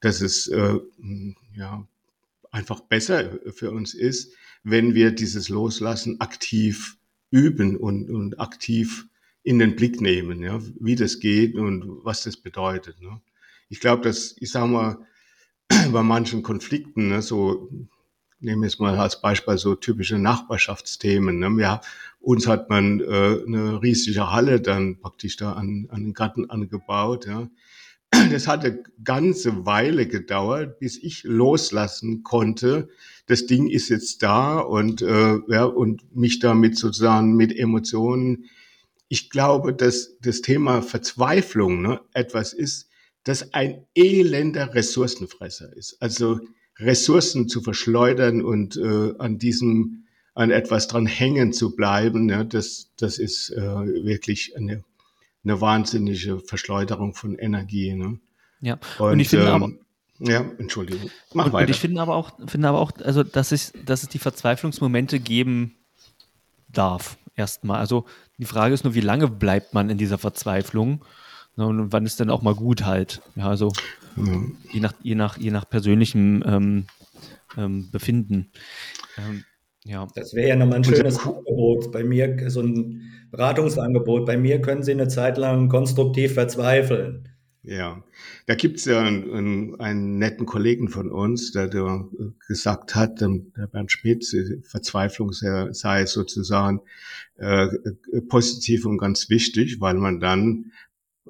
dass 0.01 0.21
es 0.21 0.47
äh, 0.47 0.79
ja, 1.55 1.87
einfach 2.51 2.81
besser 2.81 3.39
für 3.53 3.71
uns 3.71 3.93
ist, 3.93 4.33
wenn 4.63 4.93
wir 4.93 5.11
dieses 5.11 5.49
Loslassen 5.49 6.19
aktiv 6.19 6.97
üben 7.31 7.77
und, 7.77 8.09
und 8.09 8.39
aktiv 8.39 9.07
in 9.43 9.57
den 9.57 9.75
Blick 9.75 10.01
nehmen, 10.01 10.41
ja, 10.43 10.61
wie 10.79 10.95
das 10.95 11.19
geht 11.19 11.55
und 11.55 12.03
was 12.03 12.23
das 12.23 12.37
bedeutet. 12.37 13.01
Ne. 13.01 13.21
Ich 13.69 13.79
glaube, 13.79 14.03
dass, 14.03 14.35
ich 14.39 14.51
sage 14.51 14.67
mal, 14.67 15.07
bei 15.91 16.03
manchen 16.03 16.43
Konflikten, 16.43 17.09
ne, 17.09 17.21
so 17.21 17.69
nehmen 18.41 18.63
wir 18.63 18.67
es 18.67 18.79
mal 18.79 18.97
als 18.97 19.21
Beispiel 19.21 19.57
so 19.57 19.75
typische 19.75 20.17
Nachbarschaftsthemen. 20.17 21.39
Ne? 21.39 21.61
Ja, 21.61 21.81
uns 22.19 22.47
hat 22.47 22.69
man 22.69 22.99
äh, 22.99 23.03
eine 23.45 23.81
riesige 23.81 24.31
Halle 24.31 24.59
dann 24.59 24.99
praktisch 24.99 25.37
da 25.37 25.53
an, 25.53 25.87
an 25.89 26.03
den 26.03 26.13
Garten 26.13 26.49
angebaut. 26.49 27.25
Ja. 27.27 27.49
Das 28.29 28.47
hat 28.47 28.65
eine 28.65 28.83
ganze 29.03 29.65
Weile 29.65 30.05
gedauert, 30.05 30.79
bis 30.79 31.01
ich 31.01 31.23
loslassen 31.23 32.23
konnte. 32.23 32.89
Das 33.27 33.45
Ding 33.45 33.69
ist 33.69 33.87
jetzt 33.89 34.21
da 34.21 34.59
und, 34.59 35.01
äh, 35.01 35.37
ja, 35.47 35.63
und 35.63 36.13
mich 36.15 36.39
damit 36.39 36.77
sozusagen 36.77 37.35
mit 37.35 37.57
Emotionen. 37.57 38.45
Ich 39.07 39.29
glaube, 39.29 39.73
dass 39.73 40.17
das 40.19 40.41
Thema 40.41 40.81
Verzweiflung 40.81 41.81
ne, 41.81 42.01
etwas 42.13 42.51
ist, 42.53 42.89
das 43.23 43.53
ein 43.53 43.85
elender 43.95 44.73
Ressourcenfresser 44.73 45.75
ist. 45.75 46.01
Also 46.01 46.39
Ressourcen 46.81 47.47
zu 47.47 47.61
verschleudern 47.61 48.41
und 48.41 48.77
äh, 48.77 49.13
an 49.17 49.37
diesem, 49.37 50.05
an 50.33 50.51
etwas 50.51 50.87
dran 50.87 51.05
hängen 51.05 51.53
zu 51.53 51.75
bleiben, 51.75 52.29
ja, 52.29 52.43
das, 52.43 52.91
das 52.97 53.17
ist 53.17 53.51
äh, 53.51 53.61
wirklich 53.61 54.55
eine, 54.57 54.83
eine 55.43 55.61
wahnsinnige 55.61 56.39
Verschleuderung 56.39 57.13
von 57.13 57.35
Energie. 57.35 57.93
Ne? 57.93 58.19
Ja, 58.61 58.79
und, 58.99 59.11
und 59.11 59.19
ich 59.19 59.29
finde 59.29 59.47
ähm, 59.47 59.53
aber, 59.53 59.71
ja, 60.19 60.45
Entschuldigung. 60.57 61.09
Mach 61.33 61.47
und, 61.47 61.53
weiter. 61.53 61.67
Und 61.67 61.71
ich 61.71 61.79
finde 61.79 62.01
aber 62.01 62.15
auch, 62.15 62.31
finde 62.47 62.67
aber 62.67 62.79
auch, 62.79 62.91
also 63.03 63.23
dass 63.23 63.51
es, 63.51 63.73
dass 63.85 64.03
es 64.03 64.09
die 64.09 64.19
Verzweiflungsmomente 64.19 65.19
geben 65.19 65.75
darf. 66.69 67.17
Erstmal. 67.35 67.79
Also 67.79 68.05
die 68.37 68.45
Frage 68.45 68.73
ist 68.73 68.83
nur, 68.83 68.93
wie 68.93 69.01
lange 69.01 69.27
bleibt 69.27 69.73
man 69.73 69.89
in 69.89 69.97
dieser 69.97 70.17
Verzweiflung? 70.17 71.03
Ne, 71.57 71.67
und 71.67 71.91
wann 71.91 72.05
ist 72.05 72.19
denn 72.19 72.29
auch 72.29 72.41
mal 72.41 72.55
gut 72.55 72.85
halt? 72.85 73.21
Ja, 73.35 73.49
also 73.49 73.71
ja. 74.15 74.41
je, 74.71 74.79
nach, 74.79 74.93
je, 75.01 75.15
nach, 75.15 75.37
je 75.37 75.51
nach 75.51 75.69
persönlichem 75.69 76.43
ähm, 76.45 76.85
ähm, 77.57 77.89
Befinden. 77.91 78.51
Ähm, 79.17 79.43
ja. 79.83 80.07
Das 80.15 80.33
wäre 80.33 80.49
ja 80.49 80.55
nochmal 80.55 80.77
ein 80.77 80.83
schönes 80.83 81.19
Angebot. 81.19 81.91
Bei 81.91 82.03
mir, 82.03 82.49
so 82.49 82.61
ein 82.61 83.01
Beratungsangebot. 83.31 84.25
Bei 84.25 84.37
mir 84.37 84.61
können 84.61 84.83
Sie 84.83 84.91
eine 84.91 85.07
Zeit 85.07 85.37
lang 85.37 85.69
konstruktiv 85.69 86.33
verzweifeln. 86.33 87.27
Ja, 87.63 88.03
da 88.47 88.55
gibt 88.55 88.79
es 88.79 88.85
ja 88.85 89.01
einen, 89.01 89.31
einen, 89.31 89.79
einen, 89.79 90.17
netten 90.17 90.47
Kollegen 90.47 90.89
von 90.89 91.11
uns, 91.11 91.51
der, 91.51 91.67
der 91.67 92.07
gesagt 92.47 92.95
hat, 92.95 93.21
ähm, 93.21 93.51
der 93.55 93.67
Bernd 93.67 93.91
Schmidt, 93.91 94.25
Verzweiflung 94.63 95.31
sei 95.31 96.05
sozusagen 96.07 96.81
äh, 97.37 97.67
positiv 98.29 98.85
und 98.85 98.97
ganz 98.97 99.29
wichtig, 99.29 99.79
weil 99.79 99.93
man 99.93 100.19
dann 100.19 100.71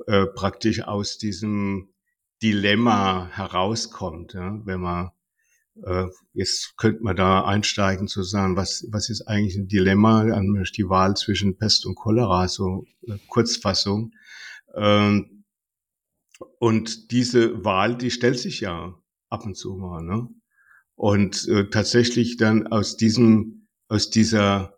äh, 0.07 0.25
praktisch 0.27 0.83
aus 0.83 1.17
diesem 1.17 1.89
Dilemma 2.41 3.27
herauskommt, 3.31 4.33
ja, 4.33 4.59
wenn 4.65 4.81
man 4.81 5.11
äh, 5.83 6.07
jetzt 6.33 6.77
könnte 6.77 7.03
man 7.03 7.15
da 7.15 7.45
einsteigen 7.45 8.07
zu 8.07 8.23
sagen, 8.23 8.55
was, 8.55 8.85
was 8.91 9.09
ist 9.09 9.21
eigentlich 9.27 9.55
ein 9.55 9.67
Dilemma, 9.67 10.23
die 10.75 10.89
Wahl 10.89 11.15
zwischen 11.15 11.57
Pest 11.57 11.85
und 11.85 11.95
Cholera, 11.95 12.47
so 12.47 12.85
äh, 13.07 13.17
Kurzfassung. 13.27 14.11
Ähm, 14.75 15.43
und 16.59 17.11
diese 17.11 17.63
Wahl, 17.63 17.97
die 17.97 18.11
stellt 18.11 18.39
sich 18.39 18.61
ja 18.61 18.95
ab 19.29 19.45
und 19.45 19.55
zu 19.55 19.75
mal, 19.75 20.03
ne? 20.03 20.27
Und 20.95 21.47
äh, 21.47 21.69
tatsächlich 21.69 22.37
dann 22.37 22.67
aus 22.67 22.97
diesem, 22.97 23.67
aus 23.87 24.09
dieser 24.11 24.77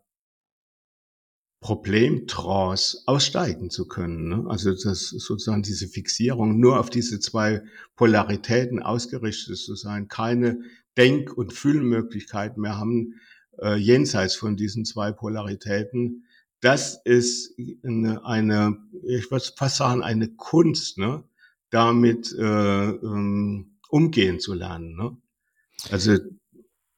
Problemtrance 1.64 3.00
aussteigen 3.06 3.70
zu 3.70 3.88
können. 3.88 4.28
Ne? 4.28 4.46
Also 4.50 4.72
dass 4.72 5.10
sozusagen 5.10 5.64
diese 5.64 5.88
Fixierung 5.88 6.60
nur 6.60 6.80
auf 6.80 6.90
diese 6.90 7.20
zwei 7.22 7.64
Polaritäten 7.96 8.84
ausgerichtet 8.84 9.58
zu 9.58 9.76
sein, 9.76 10.10
keine 10.10 10.60
Denk- 10.98 11.36
und 11.36 11.54
Fühlmöglichkeiten 11.54 12.62
mehr 12.62 12.78
haben 12.78 13.16
äh, 13.62 13.76
jenseits 13.76 14.36
von 14.36 14.58
diesen 14.58 14.84
zwei 14.84 15.14
Polaritäten. 15.14 16.26
Das 16.60 17.02
ist 17.06 17.56
eine, 17.84 18.26
eine 18.26 18.78
ich 19.04 19.32
würde 19.32 19.46
fast 19.58 19.78
sagen, 19.78 20.04
eine 20.04 20.28
Kunst, 20.36 20.98
ne? 20.98 21.24
damit 21.70 22.34
äh, 22.38 22.90
ähm, 22.90 23.78
umgehen 23.88 24.40
zu 24.40 24.54
lernen. 24.54 24.96
Ne? 24.96 25.18
Also 25.90 26.18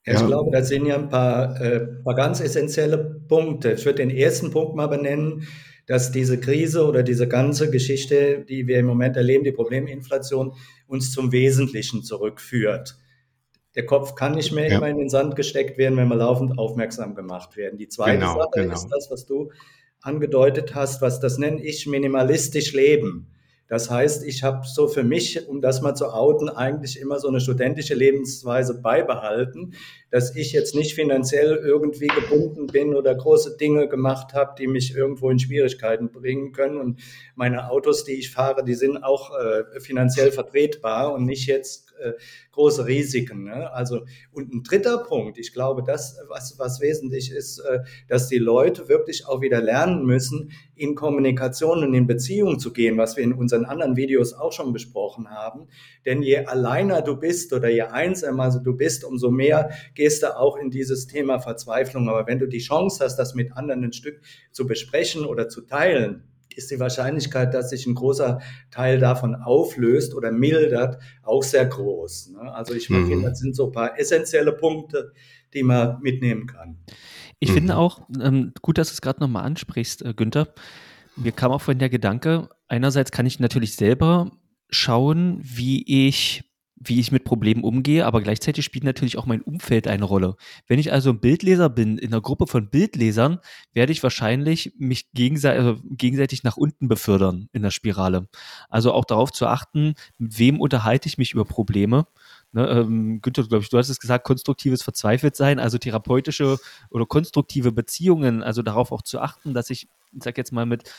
ja, 0.05 0.13
ich 0.13 0.27
glaube, 0.27 0.51
das 0.51 0.67
sind 0.67 0.85
ja 0.85 0.95
ein 0.95 1.09
paar, 1.09 1.59
äh, 1.59 1.79
paar 2.03 2.15
ganz 2.15 2.39
essentielle 2.39 3.21
Punkte. 3.27 3.73
Ich 3.73 3.85
würde 3.85 4.05
den 4.05 4.11
ersten 4.11 4.51
Punkt 4.51 4.75
mal 4.75 4.87
benennen, 4.87 5.47
dass 5.87 6.11
diese 6.11 6.39
Krise 6.39 6.85
oder 6.85 7.03
diese 7.03 7.27
ganze 7.27 7.69
Geschichte, 7.69 8.45
die 8.47 8.67
wir 8.67 8.79
im 8.79 8.85
Moment 8.85 9.17
erleben, 9.17 9.43
die 9.43 9.51
Probleminflation, 9.51 10.53
uns 10.87 11.11
zum 11.11 11.31
Wesentlichen 11.31 12.03
zurückführt. 12.03 12.97
Der 13.75 13.85
Kopf 13.85 14.15
kann 14.15 14.35
nicht 14.35 14.51
mehr 14.51 14.69
ja. 14.69 14.77
immer 14.77 14.89
in 14.89 14.97
den 14.97 15.09
Sand 15.09 15.35
gesteckt 15.35 15.77
werden, 15.77 15.97
wenn 15.97 16.07
wir 16.07 16.15
laufend 16.15 16.57
aufmerksam 16.57 17.13
gemacht 17.13 17.57
werden. 17.57 17.77
Die 17.77 17.89
zweite 17.89 18.19
genau, 18.19 18.35
Sache 18.35 18.49
genau. 18.61 18.73
ist 18.73 18.87
das, 18.89 19.11
was 19.11 19.25
du 19.25 19.51
angedeutet 20.01 20.75
hast, 20.75 21.01
was 21.01 21.19
das 21.19 21.37
nenne 21.37 21.63
ich 21.63 21.85
minimalistisch 21.87 22.73
leben. 22.73 23.34
Das 23.67 23.89
heißt, 23.89 24.23
ich 24.25 24.43
habe 24.43 24.61
so 24.67 24.87
für 24.87 25.03
mich, 25.03 25.47
um 25.47 25.59
das 25.59 25.81
mal 25.81 25.95
zu 25.95 26.13
outen, 26.13 26.49
eigentlich 26.49 26.99
immer 26.99 27.19
so 27.19 27.27
eine 27.27 27.41
studentische 27.41 27.95
Lebensweise 27.95 28.79
beibehalten, 28.79 29.73
dass 30.11 30.35
ich 30.35 30.51
jetzt 30.51 30.75
nicht 30.75 30.93
finanziell 30.93 31.55
irgendwie 31.55 32.07
gebunden 32.07 32.67
bin 32.67 32.93
oder 32.93 33.15
große 33.15 33.57
Dinge 33.57 33.87
gemacht 33.87 34.33
habe, 34.33 34.53
die 34.57 34.67
mich 34.67 34.95
irgendwo 34.95 35.31
in 35.31 35.39
Schwierigkeiten 35.39 36.11
bringen 36.11 36.51
können. 36.51 36.77
Und 36.77 36.99
meine 37.33 37.71
Autos, 37.71 38.03
die 38.03 38.13
ich 38.13 38.29
fahre, 38.29 38.63
die 38.63 38.75
sind 38.75 39.03
auch 39.03 39.31
äh, 39.35 39.79
finanziell 39.79 40.31
vertretbar 40.31 41.11
und 41.13 41.25
nicht 41.25 41.47
jetzt 41.47 41.84
äh, 41.99 42.13
große 42.51 42.85
Risiken. 42.85 43.43
Ne? 43.43 43.71
Also, 43.71 44.05
und 44.31 44.53
ein 44.53 44.63
dritter 44.63 44.99
Punkt, 44.99 45.37
ich 45.37 45.53
glaube, 45.53 45.83
das, 45.83 46.17
was, 46.29 46.57
was 46.57 46.81
wesentlich 46.81 47.31
ist, 47.31 47.59
äh, 47.59 47.79
dass 48.07 48.27
die 48.27 48.37
Leute 48.37 48.87
wirklich 48.89 49.27
auch 49.27 49.41
wieder 49.41 49.61
lernen 49.61 50.05
müssen, 50.05 50.51
in 50.75 50.95
Kommunikation 50.95 51.83
und 51.83 51.93
in 51.93 52.07
Beziehung 52.07 52.59
zu 52.59 52.73
gehen, 52.73 52.97
was 52.97 53.15
wir 53.17 53.23
in 53.23 53.33
unseren 53.33 53.65
anderen 53.65 53.95
Videos 53.95 54.33
auch 54.33 54.51
schon 54.51 54.73
besprochen 54.73 55.29
haben. 55.29 55.67
Denn 56.05 56.21
je 56.21 56.45
alleiner 56.45 57.01
du 57.01 57.15
bist 57.17 57.53
oder 57.53 57.69
je 57.69 57.83
einsamer 57.83 58.49
du 58.59 58.75
bist, 58.75 59.03
umso 59.03 59.31
mehr 59.31 59.71
gehst 59.93 60.23
du 60.23 60.37
auch 60.37 60.57
in 60.57 60.69
dieses 60.71 61.07
Thema 61.07 61.39
Verzweiflung. 61.39 62.09
Aber 62.09 62.27
wenn 62.27 62.39
du 62.39 62.47
die 62.47 62.59
Chance 62.59 63.03
hast, 63.03 63.17
das 63.17 63.35
mit 63.35 63.55
anderen 63.55 63.85
ein 63.85 63.93
Stück 63.93 64.21
zu 64.51 64.67
besprechen 64.67 65.25
oder 65.25 65.49
zu 65.49 65.61
teilen, 65.61 66.23
ist 66.57 66.71
die 66.71 66.79
Wahrscheinlichkeit, 66.79 67.53
dass 67.53 67.69
sich 67.69 67.85
ein 67.85 67.95
großer 67.95 68.39
Teil 68.71 68.99
davon 68.99 69.35
auflöst 69.35 70.15
oder 70.15 70.31
mildert, 70.31 70.97
auch 71.23 71.43
sehr 71.43 71.65
groß. 71.65 72.31
Ne? 72.33 72.53
Also 72.53 72.73
ich 72.73 72.89
mhm. 72.89 73.07
finde, 73.07 73.29
das 73.29 73.39
sind 73.39 73.55
so 73.55 73.67
ein 73.67 73.71
paar 73.71 73.99
essentielle 73.99 74.53
Punkte, 74.53 75.11
die 75.53 75.63
man 75.63 76.01
mitnehmen 76.01 76.47
kann. 76.47 76.77
Ich 77.39 77.49
mhm. 77.49 77.53
finde 77.53 77.77
auch, 77.77 78.01
ähm, 78.21 78.53
gut, 78.61 78.77
dass 78.77 78.89
du 78.89 78.93
es 78.93 79.01
gerade 79.01 79.19
nochmal 79.19 79.45
ansprichst, 79.45 80.03
äh, 80.03 80.13
Günther. 80.13 80.47
Mir 81.15 81.31
kam 81.31 81.51
auch 81.51 81.61
vorhin 81.61 81.79
der 81.79 81.89
Gedanke, 81.89 82.49
einerseits 82.67 83.11
kann 83.11 83.25
ich 83.25 83.39
natürlich 83.39 83.75
selber 83.75 84.31
schauen, 84.69 85.39
wie 85.41 86.07
ich 86.07 86.43
wie 86.77 86.99
ich 86.99 87.11
mit 87.11 87.23
Problemen 87.23 87.63
umgehe, 87.63 88.05
aber 88.05 88.21
gleichzeitig 88.21 88.65
spielt 88.65 88.83
natürlich 88.83 89.17
auch 89.17 89.25
mein 89.25 89.41
Umfeld 89.41 89.87
eine 89.87 90.03
Rolle. 90.03 90.35
Wenn 90.67 90.77
ich 90.77 90.91
also 90.91 91.11
ein 91.11 91.19
Bildleser 91.19 91.69
bin, 91.69 91.97
in 91.97 92.11
einer 92.11 92.21
Gruppe 92.21 92.47
von 92.47 92.69
Bildlesern, 92.69 93.39
werde 93.73 93.93
ich 93.93 94.03
wahrscheinlich 94.03 94.73
mich 94.77 95.11
gegenseitig, 95.13 95.63
also 95.63 95.81
gegenseitig 95.89 96.43
nach 96.43 96.57
unten 96.57 96.87
befördern 96.87 97.47
in 97.53 97.61
der 97.61 97.71
Spirale. 97.71 98.27
Also 98.69 98.91
auch 98.91 99.05
darauf 99.05 99.31
zu 99.31 99.47
achten, 99.47 99.95
mit 100.17 100.37
wem 100.37 100.59
unterhalte 100.59 101.07
ich 101.07 101.17
mich 101.17 101.31
über 101.31 101.45
Probleme. 101.45 102.07
Ne, 102.51 102.67
ähm, 102.67 103.21
Günther, 103.21 103.43
glaube 103.43 103.63
ich, 103.63 103.69
du 103.69 103.77
hast 103.77 103.89
es 103.89 103.99
gesagt, 103.99 104.25
konstruktives 104.25 104.83
Verzweifeltsein, 104.83 105.59
also 105.59 105.77
therapeutische 105.77 106.57
oder 106.89 107.05
konstruktive 107.05 107.71
Beziehungen, 107.71 108.43
also 108.43 108.61
darauf 108.61 108.91
auch 108.91 109.01
zu 109.01 109.19
achten, 109.19 109.53
dass 109.53 109.69
ich, 109.69 109.87
ich 110.13 110.23
sag 110.23 110.37
jetzt 110.37 110.51
mal, 110.51 110.65
mit 110.65 110.89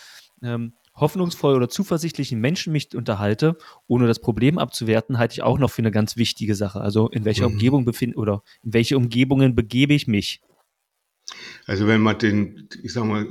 ähm, 0.43 0.73
hoffnungsvoll 0.97 1.55
oder 1.55 1.69
zuversichtlichen 1.69 2.41
Menschen 2.41 2.73
mich 2.73 2.95
unterhalte, 2.95 3.57
ohne 3.87 4.07
das 4.07 4.21
Problem 4.21 4.59
abzuwerten, 4.59 5.19
halte 5.19 5.35
ich 5.35 5.43
auch 5.43 5.59
noch 5.59 5.71
für 5.71 5.83
eine 5.83 5.91
ganz 5.91 6.17
wichtige 6.17 6.55
Sache. 6.55 6.81
Also 6.81 7.09
in 7.09 7.25
welcher 7.25 7.49
mhm. 7.49 7.55
Umgebung 7.55 7.85
befinde 7.85 8.17
oder 8.17 8.43
in 8.63 8.73
welche 8.73 8.97
Umgebungen 8.97 9.55
begebe 9.55 9.95
ich 9.95 10.07
mich? 10.07 10.41
Also 11.67 11.87
wenn 11.87 12.01
man 12.01 12.19
den, 12.19 12.69
ich 12.83 12.93
sag 12.93 13.05
mal, 13.05 13.27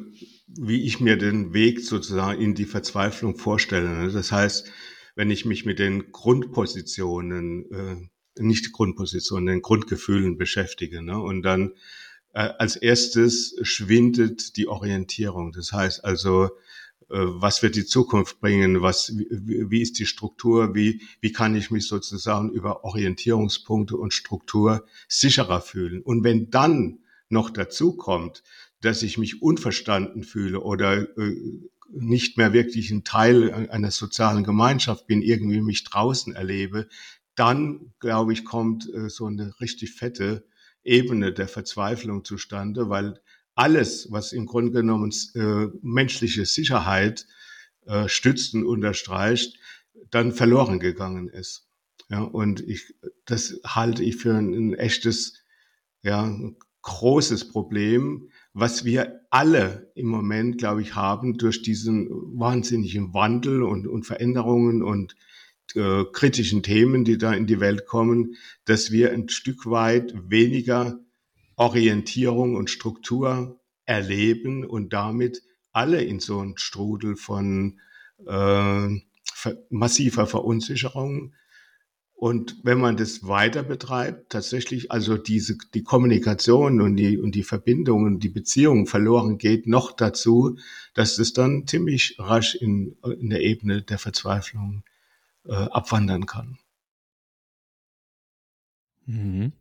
wie 0.47 0.84
ich 0.84 0.99
mir 0.99 1.17
den 1.17 1.54
Weg 1.54 1.82
sozusagen 1.82 2.39
in 2.39 2.56
die 2.56 2.65
Verzweiflung 2.65 3.38
vorstelle. 3.38 3.89
Ne? 3.89 4.12
Das 4.12 4.32
heißt, 4.32 4.71
wenn 5.15 5.32
ich 5.32 5.45
mich 5.45 5.65
mit 5.65 5.80
den 5.80 6.12
Grundpositionen, 6.12 7.71
äh, 7.71 8.41
nicht 8.41 8.71
Grundpositionen, 8.73 9.47
den 9.47 9.62
Grundgefühlen 9.62 10.38
beschäftige 10.38 11.01
ne? 11.01 11.19
und 11.19 11.41
dann 11.41 11.71
äh, 12.34 12.49
als 12.60 12.75
erstes 12.75 13.56
schwindet 13.62 14.58
die 14.58 14.67
Orientierung. 14.67 15.51
Das 15.51 15.71
heißt 15.71 16.04
also, 16.04 16.51
was 17.07 17.61
wird 17.61 17.75
die 17.75 17.85
Zukunft 17.85 18.39
bringen, 18.39 18.81
was, 18.81 19.15
wie, 19.15 19.69
wie 19.69 19.81
ist 19.81 19.99
die 19.99 20.05
Struktur, 20.05 20.73
wie, 20.73 21.01
wie 21.21 21.31
kann 21.31 21.55
ich 21.55 21.71
mich 21.71 21.87
sozusagen 21.87 22.51
über 22.51 22.83
Orientierungspunkte 22.83 23.95
und 23.95 24.13
Struktur 24.13 24.85
sicherer 25.07 25.61
fühlen. 25.61 26.01
Und 26.01 26.23
wenn 26.23 26.49
dann 26.49 26.99
noch 27.29 27.49
dazu 27.49 27.95
kommt, 27.95 28.43
dass 28.81 29.03
ich 29.03 29.17
mich 29.17 29.41
unverstanden 29.41 30.23
fühle 30.23 30.61
oder 30.61 31.17
äh, 31.17 31.35
nicht 31.89 32.37
mehr 32.37 32.53
wirklich 32.53 32.91
ein 32.91 33.03
Teil 33.03 33.69
einer 33.69 33.91
sozialen 33.91 34.43
Gemeinschaft 34.43 35.07
bin, 35.07 35.21
irgendwie 35.21 35.61
mich 35.61 35.83
draußen 35.83 36.33
erlebe, 36.33 36.87
dann, 37.35 37.93
glaube 37.99 38.33
ich, 38.33 38.45
kommt 38.45 38.91
äh, 38.93 39.09
so 39.09 39.25
eine 39.25 39.59
richtig 39.59 39.93
fette 39.93 40.47
Ebene 40.83 41.33
der 41.33 41.47
Verzweiflung 41.47 42.23
zustande, 42.23 42.89
weil 42.89 43.19
alles, 43.55 44.11
was 44.11 44.33
im 44.33 44.45
Grunde 44.45 44.71
genommen 44.71 45.11
äh, 45.33 45.67
menschliche 45.81 46.45
Sicherheit 46.45 47.25
äh, 47.85 48.07
stützt 48.07 48.53
und 48.53 48.65
unterstreicht, 48.65 49.57
dann 50.11 50.33
verloren 50.33 50.79
gegangen 50.79 51.29
ist. 51.29 51.67
Ja, 52.09 52.21
und 52.21 52.61
ich, 52.61 52.93
das 53.25 53.59
halte 53.65 54.03
ich 54.03 54.17
für 54.17 54.35
ein, 54.35 54.53
ein 54.53 54.73
echtes, 54.73 55.41
ja, 56.03 56.37
großes 56.83 57.49
Problem, 57.49 58.29
was 58.53 58.85
wir 58.85 59.21
alle 59.31 59.91
im 59.95 60.07
Moment, 60.07 60.59
glaube 60.59 60.83
ich, 60.83 60.95
haben 60.95 61.37
durch 61.37 61.63
diesen 61.63 62.09
wahnsinnigen 62.09 63.13
Wandel 63.13 63.63
und, 63.63 63.87
und 63.87 64.05
Veränderungen 64.05 64.83
und 64.83 65.15
äh, 65.73 66.03
kritischen 66.13 66.61
Themen, 66.61 67.03
die 67.03 67.17
da 67.17 67.33
in 67.33 67.47
die 67.47 67.59
Welt 67.59 67.87
kommen, 67.87 68.35
dass 68.65 68.91
wir 68.91 69.11
ein 69.11 69.29
Stück 69.29 69.65
weit 69.65 70.13
weniger 70.29 70.99
Orientierung 71.55 72.55
und 72.55 72.69
Struktur 72.69 73.59
erleben 73.85 74.65
und 74.65 74.93
damit 74.93 75.43
alle 75.71 76.03
in 76.03 76.19
so 76.19 76.39
einen 76.39 76.57
Strudel 76.57 77.15
von 77.15 77.79
äh, 78.25 78.87
massiver 79.69 80.27
Verunsicherung. 80.27 81.33
Und 82.13 82.55
wenn 82.63 82.79
man 82.79 82.95
das 82.95 83.27
weiter 83.27 83.61
betreibt, 83.61 84.31
tatsächlich 84.31 84.89
also 84.89 85.17
diese, 85.17 85.57
die 85.73 85.83
Kommunikation 85.83 86.79
und 86.79 86.95
die, 86.95 87.17
und 87.17 87.35
die 87.35 87.43
Verbindungen, 87.43 88.19
die 88.19 88.29
Beziehungen 88.29 88.87
verloren 88.87 89.37
geht, 89.37 89.67
noch 89.67 89.91
dazu, 89.91 90.57
dass 90.93 91.19
es 91.19 91.33
dann 91.33 91.67
ziemlich 91.67 92.15
rasch 92.17 92.55
in, 92.55 92.95
in 93.19 93.29
der 93.29 93.41
Ebene 93.41 93.81
der 93.81 93.99
Verzweiflung 93.99 94.83
äh, 95.45 95.53
abwandern 95.53 96.25
kann. 96.25 96.57
Mhm. 99.05 99.51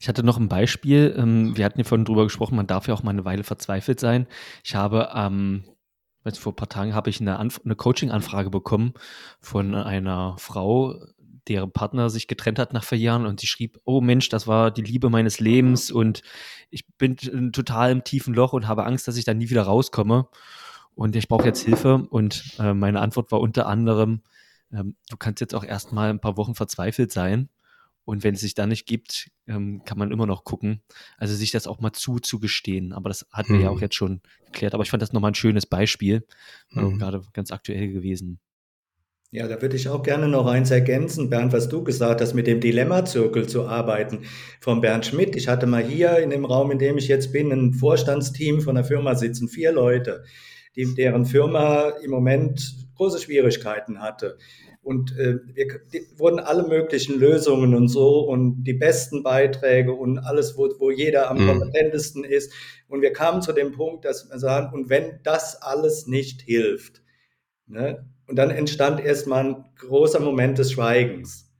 Ich 0.00 0.08
hatte 0.08 0.22
noch 0.22 0.38
ein 0.38 0.48
Beispiel. 0.48 1.14
Ähm, 1.16 1.56
wir 1.56 1.64
hatten 1.64 1.78
ja 1.78 1.84
vorhin 1.84 2.04
drüber 2.04 2.24
gesprochen, 2.24 2.56
man 2.56 2.66
darf 2.66 2.88
ja 2.88 2.94
auch 2.94 3.02
mal 3.02 3.10
eine 3.10 3.24
Weile 3.24 3.44
verzweifelt 3.44 4.00
sein. 4.00 4.26
Ich 4.64 4.74
habe 4.74 5.10
ähm, 5.14 5.64
vor 6.36 6.52
ein 6.52 6.56
paar 6.56 6.68
Tagen 6.68 6.94
habe 6.94 7.08
ich 7.08 7.20
eine, 7.20 7.38
eine 7.38 7.76
Coaching-Anfrage 7.76 8.50
bekommen 8.50 8.92
von 9.40 9.74
einer 9.74 10.36
Frau, 10.38 11.00
deren 11.48 11.72
Partner 11.72 12.10
sich 12.10 12.26
getrennt 12.26 12.58
hat 12.58 12.74
nach 12.74 12.84
vier 12.84 12.98
Jahren 12.98 13.24
und 13.24 13.40
sie 13.40 13.46
schrieb, 13.46 13.78
oh 13.84 14.02
Mensch, 14.02 14.28
das 14.28 14.46
war 14.46 14.70
die 14.70 14.82
Liebe 14.82 15.08
meines 15.08 15.40
Lebens 15.40 15.90
und 15.90 16.20
ich 16.68 16.86
bin 16.98 17.16
total 17.52 17.90
im 17.92 18.04
tiefen 18.04 18.34
Loch 18.34 18.52
und 18.52 18.68
habe 18.68 18.84
Angst, 18.84 19.08
dass 19.08 19.16
ich 19.16 19.24
da 19.24 19.32
nie 19.32 19.48
wieder 19.48 19.62
rauskomme 19.62 20.28
und 20.94 21.16
ich 21.16 21.28
brauche 21.28 21.46
jetzt 21.46 21.64
Hilfe 21.64 22.06
und 22.10 22.56
äh, 22.58 22.74
meine 22.74 23.00
Antwort 23.00 23.32
war 23.32 23.40
unter 23.40 23.66
anderem, 23.66 24.22
ähm, 24.70 24.96
du 25.08 25.16
kannst 25.16 25.40
jetzt 25.40 25.54
auch 25.54 25.64
erstmal 25.64 26.10
ein 26.10 26.20
paar 26.20 26.36
Wochen 26.36 26.54
verzweifelt 26.54 27.10
sein 27.10 27.48
und 28.08 28.24
wenn 28.24 28.36
es 28.36 28.40
sich 28.40 28.54
da 28.54 28.66
nicht 28.66 28.86
gibt, 28.86 29.30
ähm, 29.46 29.82
kann 29.84 29.98
man 29.98 30.10
immer 30.10 30.24
noch 30.24 30.44
gucken. 30.44 30.80
Also 31.18 31.34
sich 31.34 31.50
das 31.50 31.66
auch 31.66 31.80
mal 31.80 31.92
zuzugestehen. 31.92 32.94
Aber 32.94 33.10
das 33.10 33.26
hatten 33.30 33.52
wir 33.52 33.64
ja 33.64 33.68
auch 33.68 33.74
mhm. 33.74 33.82
jetzt 33.82 33.96
schon 33.96 34.22
geklärt. 34.46 34.72
Aber 34.72 34.82
ich 34.82 34.88
fand 34.88 35.02
das 35.02 35.12
nochmal 35.12 35.32
ein 35.32 35.34
schönes 35.34 35.66
Beispiel. 35.66 36.24
Mhm. 36.70 36.98
Gerade 36.98 37.20
ganz 37.34 37.52
aktuell 37.52 37.92
gewesen. 37.92 38.40
Ja, 39.30 39.46
da 39.46 39.60
würde 39.60 39.76
ich 39.76 39.90
auch 39.90 40.02
gerne 40.02 40.26
noch 40.26 40.46
eins 40.46 40.70
ergänzen, 40.70 41.28
Bernd, 41.28 41.52
was 41.52 41.68
du 41.68 41.84
gesagt 41.84 42.22
hast, 42.22 42.32
mit 42.32 42.46
dem 42.46 42.60
Dilemma-Zirkel 42.60 43.46
zu 43.46 43.66
arbeiten 43.66 44.20
von 44.62 44.80
Bernd 44.80 45.04
Schmidt. 45.04 45.36
Ich 45.36 45.48
hatte 45.48 45.66
mal 45.66 45.84
hier 45.84 46.16
in 46.16 46.30
dem 46.30 46.46
Raum, 46.46 46.70
in 46.70 46.78
dem 46.78 46.96
ich 46.96 47.08
jetzt 47.08 47.30
bin, 47.30 47.52
ein 47.52 47.74
Vorstandsteam 47.74 48.62
von 48.62 48.76
der 48.76 48.84
Firma 48.84 49.16
sitzen, 49.16 49.48
vier 49.48 49.70
Leute, 49.70 50.24
die, 50.76 50.94
deren 50.94 51.26
Firma 51.26 51.90
im 52.02 52.10
Moment 52.10 52.87
große 52.98 53.20
Schwierigkeiten 53.20 54.00
hatte. 54.00 54.36
Und 54.82 55.16
äh, 55.18 55.38
wir 55.54 55.80
wurden 56.16 56.38
alle 56.38 56.66
möglichen 56.66 57.18
Lösungen 57.18 57.74
und 57.74 57.88
so 57.88 58.20
und 58.20 58.64
die 58.64 58.74
besten 58.74 59.22
Beiträge 59.22 59.92
und 59.92 60.18
alles, 60.18 60.56
wo, 60.56 60.68
wo 60.78 60.90
jeder 60.90 61.30
am 61.30 61.38
mhm. 61.38 61.48
kompetentesten 61.48 62.24
ist. 62.24 62.52
Und 62.88 63.02
wir 63.02 63.12
kamen 63.12 63.42
zu 63.42 63.52
dem 63.52 63.72
Punkt, 63.72 64.04
dass 64.04 64.30
wir 64.30 64.38
sagen, 64.38 64.72
und 64.74 64.88
wenn 64.88 65.20
das 65.22 65.60
alles 65.62 66.06
nicht 66.06 66.42
hilft, 66.42 67.02
ne, 67.66 68.06
und 68.26 68.36
dann 68.36 68.50
entstand 68.50 69.00
erstmal 69.00 69.44
ein 69.44 69.64
großer 69.76 70.20
Moment 70.20 70.58
des 70.58 70.72
Schweigens. 70.72 71.50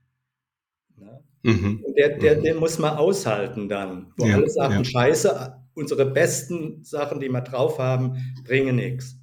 Ne? 0.95 1.23
Mhm. 1.43 1.83
Und 1.83 1.97
der, 1.97 2.17
der, 2.17 2.37
mhm. 2.37 2.43
den 2.43 2.57
muss 2.57 2.77
man 2.77 2.95
aushalten 2.95 3.67
dann, 3.67 4.13
wo 4.17 4.27
ja, 4.27 4.35
alle 4.35 4.49
sagen, 4.49 4.75
ja. 4.75 4.83
scheiße, 4.83 5.55
unsere 5.73 6.05
besten 6.05 6.83
Sachen, 6.83 7.19
die 7.19 7.29
wir 7.29 7.41
drauf 7.41 7.79
haben, 7.79 8.17
bringen 8.45 8.75
nichts. 8.75 9.17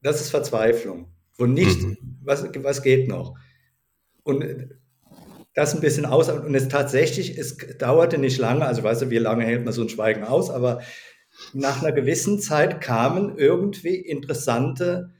Das 0.00 0.20
ist 0.20 0.30
Verzweiflung. 0.30 1.13
Wo 1.36 1.46
nicht, 1.46 1.82
mhm. 1.82 1.96
was, 2.22 2.44
was 2.62 2.82
geht 2.82 3.08
noch? 3.08 3.34
Und 4.22 4.44
das 5.54 5.74
ein 5.74 5.80
bisschen 5.80 6.04
aus. 6.04 6.28
Und 6.28 6.54
es 6.54 6.68
tatsächlich, 6.68 7.38
es 7.38 7.56
dauerte 7.78 8.18
nicht 8.18 8.38
lange, 8.38 8.66
also 8.66 8.82
weißt 8.82 9.02
du, 9.02 9.10
wie 9.10 9.18
lange 9.18 9.44
hält 9.44 9.64
man 9.64 9.72
so 9.72 9.82
ein 9.82 9.88
Schweigen 9.88 10.24
aus, 10.24 10.50
aber 10.50 10.80
nach 11.52 11.82
einer 11.82 11.92
gewissen 11.92 12.38
Zeit 12.40 12.80
kamen 12.80 13.36
irgendwie 13.38 13.96
interessante 13.96 15.10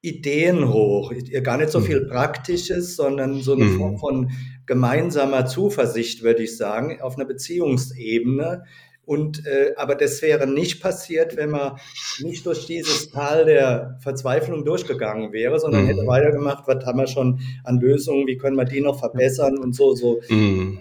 Ideen 0.00 0.72
hoch. 0.72 1.12
Gar 1.42 1.58
nicht 1.58 1.70
so 1.70 1.80
viel 1.80 2.04
mhm. 2.04 2.08
Praktisches, 2.08 2.96
sondern 2.96 3.40
so 3.40 3.54
eine 3.54 3.64
mhm. 3.64 3.78
Form 3.78 3.98
von 3.98 4.30
gemeinsamer 4.66 5.46
Zuversicht, 5.46 6.22
würde 6.22 6.42
ich 6.42 6.56
sagen, 6.56 7.00
auf 7.00 7.16
einer 7.16 7.24
Beziehungsebene, 7.24 8.64
und, 9.06 9.46
äh, 9.46 9.72
aber 9.76 9.94
das 9.94 10.20
wäre 10.20 10.48
nicht 10.48 10.82
passiert, 10.82 11.36
wenn 11.36 11.50
man 11.50 11.78
nicht 12.18 12.44
durch 12.44 12.66
dieses 12.66 13.08
Tal 13.10 13.44
der 13.44 13.96
Verzweiflung 14.00 14.64
durchgegangen 14.64 15.32
wäre, 15.32 15.60
sondern 15.60 15.84
mhm. 15.84 15.86
hätte 15.86 16.06
weitergemacht, 16.06 16.64
was 16.66 16.84
haben 16.84 16.98
wir 16.98 17.06
schon 17.06 17.40
an 17.62 17.78
Lösungen, 17.78 18.26
wie 18.26 18.36
können 18.36 18.56
wir 18.56 18.64
die 18.64 18.80
noch 18.80 18.98
verbessern 18.98 19.58
und 19.58 19.74
so, 19.76 19.94
so. 19.94 20.20
Mhm. 20.28 20.80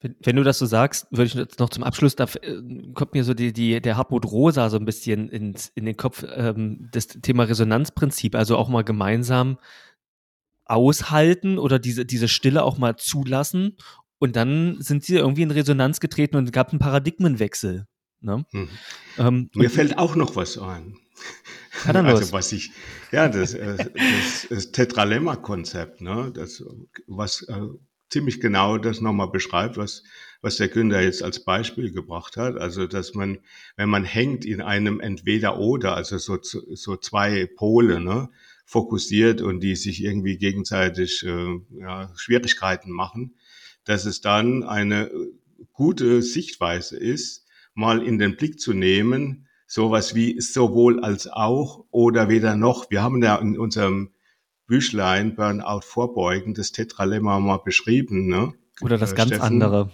Wenn, 0.00 0.16
wenn, 0.22 0.36
du 0.36 0.44
das 0.44 0.58
so 0.58 0.64
sagst, 0.64 1.08
würde 1.10 1.24
ich 1.24 1.34
jetzt 1.34 1.58
noch 1.58 1.68
zum 1.68 1.82
Abschluss, 1.84 2.16
da 2.16 2.24
äh, 2.40 2.62
kommt 2.94 3.12
mir 3.12 3.24
so 3.24 3.34
die, 3.34 3.52
die, 3.52 3.82
der 3.82 3.98
Hartmut 3.98 4.24
Rosa 4.24 4.70
so 4.70 4.78
ein 4.78 4.86
bisschen 4.86 5.28
ins, 5.28 5.70
in 5.74 5.84
den 5.84 5.96
Kopf, 5.96 6.24
ähm, 6.34 6.88
das 6.92 7.08
Thema 7.08 7.44
Resonanzprinzip, 7.44 8.34
also 8.34 8.56
auch 8.56 8.68
mal 8.70 8.84
gemeinsam 8.84 9.58
aushalten 10.64 11.58
oder 11.58 11.78
diese, 11.78 12.06
diese 12.06 12.28
Stille 12.28 12.62
auch 12.62 12.78
mal 12.78 12.96
zulassen 12.96 13.76
und 14.18 14.36
dann 14.36 14.80
sind 14.80 15.04
sie 15.04 15.16
irgendwie 15.16 15.42
in 15.42 15.50
Resonanz 15.50 16.00
getreten 16.00 16.36
und 16.36 16.44
es 16.46 16.52
gab 16.52 16.70
einen 16.70 16.78
Paradigmenwechsel. 16.78 17.86
Ne? 18.20 18.44
Hm. 18.50 18.68
Ähm, 19.18 19.50
Mir 19.54 19.70
fällt 19.70 19.98
auch 19.98 20.16
noch 20.16 20.36
was 20.36 20.58
ein. 20.58 20.96
Also 21.84 22.02
los. 22.02 22.32
was 22.32 22.52
ich, 22.52 22.72
ja, 23.12 23.28
das, 23.28 23.54
äh, 23.54 23.76
das, 23.76 24.46
das 24.48 24.72
Tetralemma-Konzept, 24.72 26.00
ne, 26.00 26.32
das, 26.34 26.64
was 27.06 27.42
äh, 27.42 27.60
ziemlich 28.10 28.40
genau 28.40 28.78
das 28.78 29.00
nochmal 29.00 29.30
beschreibt, 29.30 29.76
was, 29.76 30.02
was 30.40 30.56
der 30.56 30.68
Günther 30.68 31.02
jetzt 31.02 31.22
als 31.22 31.44
Beispiel 31.44 31.92
gebracht 31.92 32.36
hat. 32.36 32.56
Also, 32.56 32.86
dass 32.86 33.14
man, 33.14 33.38
wenn 33.76 33.88
man 33.88 34.04
hängt 34.04 34.44
in 34.44 34.60
einem 34.60 34.98
Entweder-Oder, 35.00 35.94
also 35.94 36.18
so, 36.18 36.38
so 36.42 36.96
zwei 36.96 37.46
Pole, 37.46 38.00
ne, 38.00 38.28
fokussiert 38.64 39.40
und 39.40 39.60
die 39.60 39.76
sich 39.76 40.02
irgendwie 40.02 40.36
gegenseitig 40.36 41.24
äh, 41.24 41.60
ja, 41.80 42.12
Schwierigkeiten 42.16 42.90
machen, 42.90 43.34
dass 43.88 44.04
es 44.04 44.20
dann 44.20 44.64
eine 44.64 45.10
gute 45.72 46.20
Sichtweise 46.20 46.98
ist, 46.98 47.46
mal 47.72 48.02
in 48.02 48.18
den 48.18 48.36
Blick 48.36 48.60
zu 48.60 48.74
nehmen, 48.74 49.48
sowas 49.66 50.14
wie 50.14 50.40
sowohl 50.40 51.00
als 51.00 51.26
auch 51.26 51.86
oder 51.90 52.28
weder 52.28 52.54
noch. 52.54 52.90
Wir 52.90 53.02
haben 53.02 53.22
ja 53.22 53.36
in 53.36 53.58
unserem 53.58 54.10
Büchlein 54.66 55.34
Burnout 55.36 55.80
vorbeugen 55.82 56.52
das 56.52 56.72
Tetralemma 56.72 57.40
mal 57.40 57.58
beschrieben. 57.64 58.26
Ne? 58.26 58.52
Oder 58.82 58.98
das 58.98 59.12
äh, 59.12 59.16
ganz 59.16 59.28
Steffen. 59.28 59.44
andere. 59.44 59.90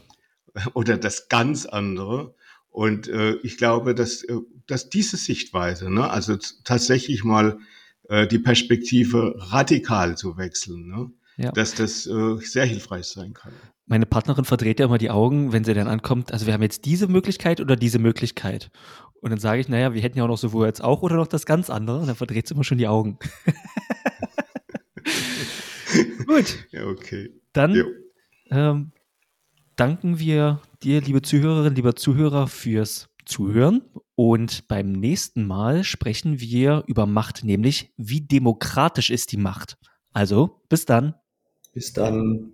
Oder 0.75 0.97
das 0.97 1.29
ganz 1.29 1.67
andere. 1.67 2.35
Und 2.71 3.07
äh, 3.07 3.35
ich 3.43 3.59
glaube, 3.59 3.95
dass, 3.95 4.25
äh, 4.25 4.39
dass 4.67 4.89
diese 4.89 5.17
Sichtweise, 5.17 5.91
ne, 5.91 6.11
also 6.11 6.37
tatsächlich 6.65 7.23
mal 7.25 7.59
äh, 8.09 8.27
die 8.27 8.39
Perspektive 8.39 9.35
radikal 9.37 10.17
zu 10.17 10.37
wechseln, 10.37 10.89
ne, 10.89 11.11
ja. 11.37 11.53
dass 11.53 11.75
das 11.75 12.07
äh, 12.07 12.37
sehr 12.39 12.65
hilfreich 12.65 13.07
sein 13.07 13.35
kann 13.35 13.53
meine 13.87 14.07
Partnerin 14.07 14.45
verdreht 14.45 14.81
ja 14.81 14.87
immer 14.87 14.99
die 14.99 15.11
Augen, 15.11 15.53
wenn 15.53 15.65
sie 15.65 15.75
dann 15.75 15.89
ankommt. 15.89 16.33
Also 16.33 16.47
wir 16.47 16.55
haben 16.55 16.63
jetzt 16.63 16.85
diese 16.85 17.09
Möglichkeit 17.09 17.61
oder 17.61 17.77
diese 17.77 17.99
Möglichkeit. 17.99 18.71
Und 19.21 19.31
dann 19.31 19.39
sage 19.39 19.61
ich, 19.61 19.69
naja, 19.69 19.95
wir 19.95 20.03
hätten 20.03 20.19
ja 20.19 20.25
auch 20.25 20.29
noch 20.29 20.39
sowohl 20.39 20.67
als 20.67 20.81
auch 20.81 21.03
oder 21.03 21.17
noch 21.17 21.27
das 21.27 21.47
ganz 21.47 21.71
andere. 21.71 22.01
Und 22.01 22.07
dann 22.07 22.17
verdreht 22.17 22.47
sie 22.47 22.55
immer 22.55 22.65
schon 22.65 22.79
die 22.79 22.89
Augen. 22.89 23.19
Gut. 26.27 26.67
Ja, 26.71 26.87
okay. 26.87 27.31
Dann 27.53 27.85
ähm, 28.51 28.93
danken 29.77 30.19
wir 30.19 30.61
dir, 30.83 31.01
liebe 31.01 31.23
Zuhörerinnen, 31.23 31.75
lieber 31.75 31.97
Zuhörer, 31.97 32.49
fürs 32.49 33.09
Zuhören. 33.25 33.83
Und 34.15 34.69
beim 34.69 34.93
nächsten 34.93 35.47
Mal 35.47 35.85
sprechen 35.85 36.41
wir 36.41 36.85
über 36.87 37.07
Macht, 37.07 37.45
nämlich 37.45 37.93
wie 37.97 38.21
demokratisch 38.21 39.11
ist 39.11 39.33
die 39.33 39.37
Macht. 39.37 39.77
Also, 40.13 40.63
bis 40.69 40.87
dann. 40.87 41.15
Bis 41.73 41.93
dann. 41.93 42.54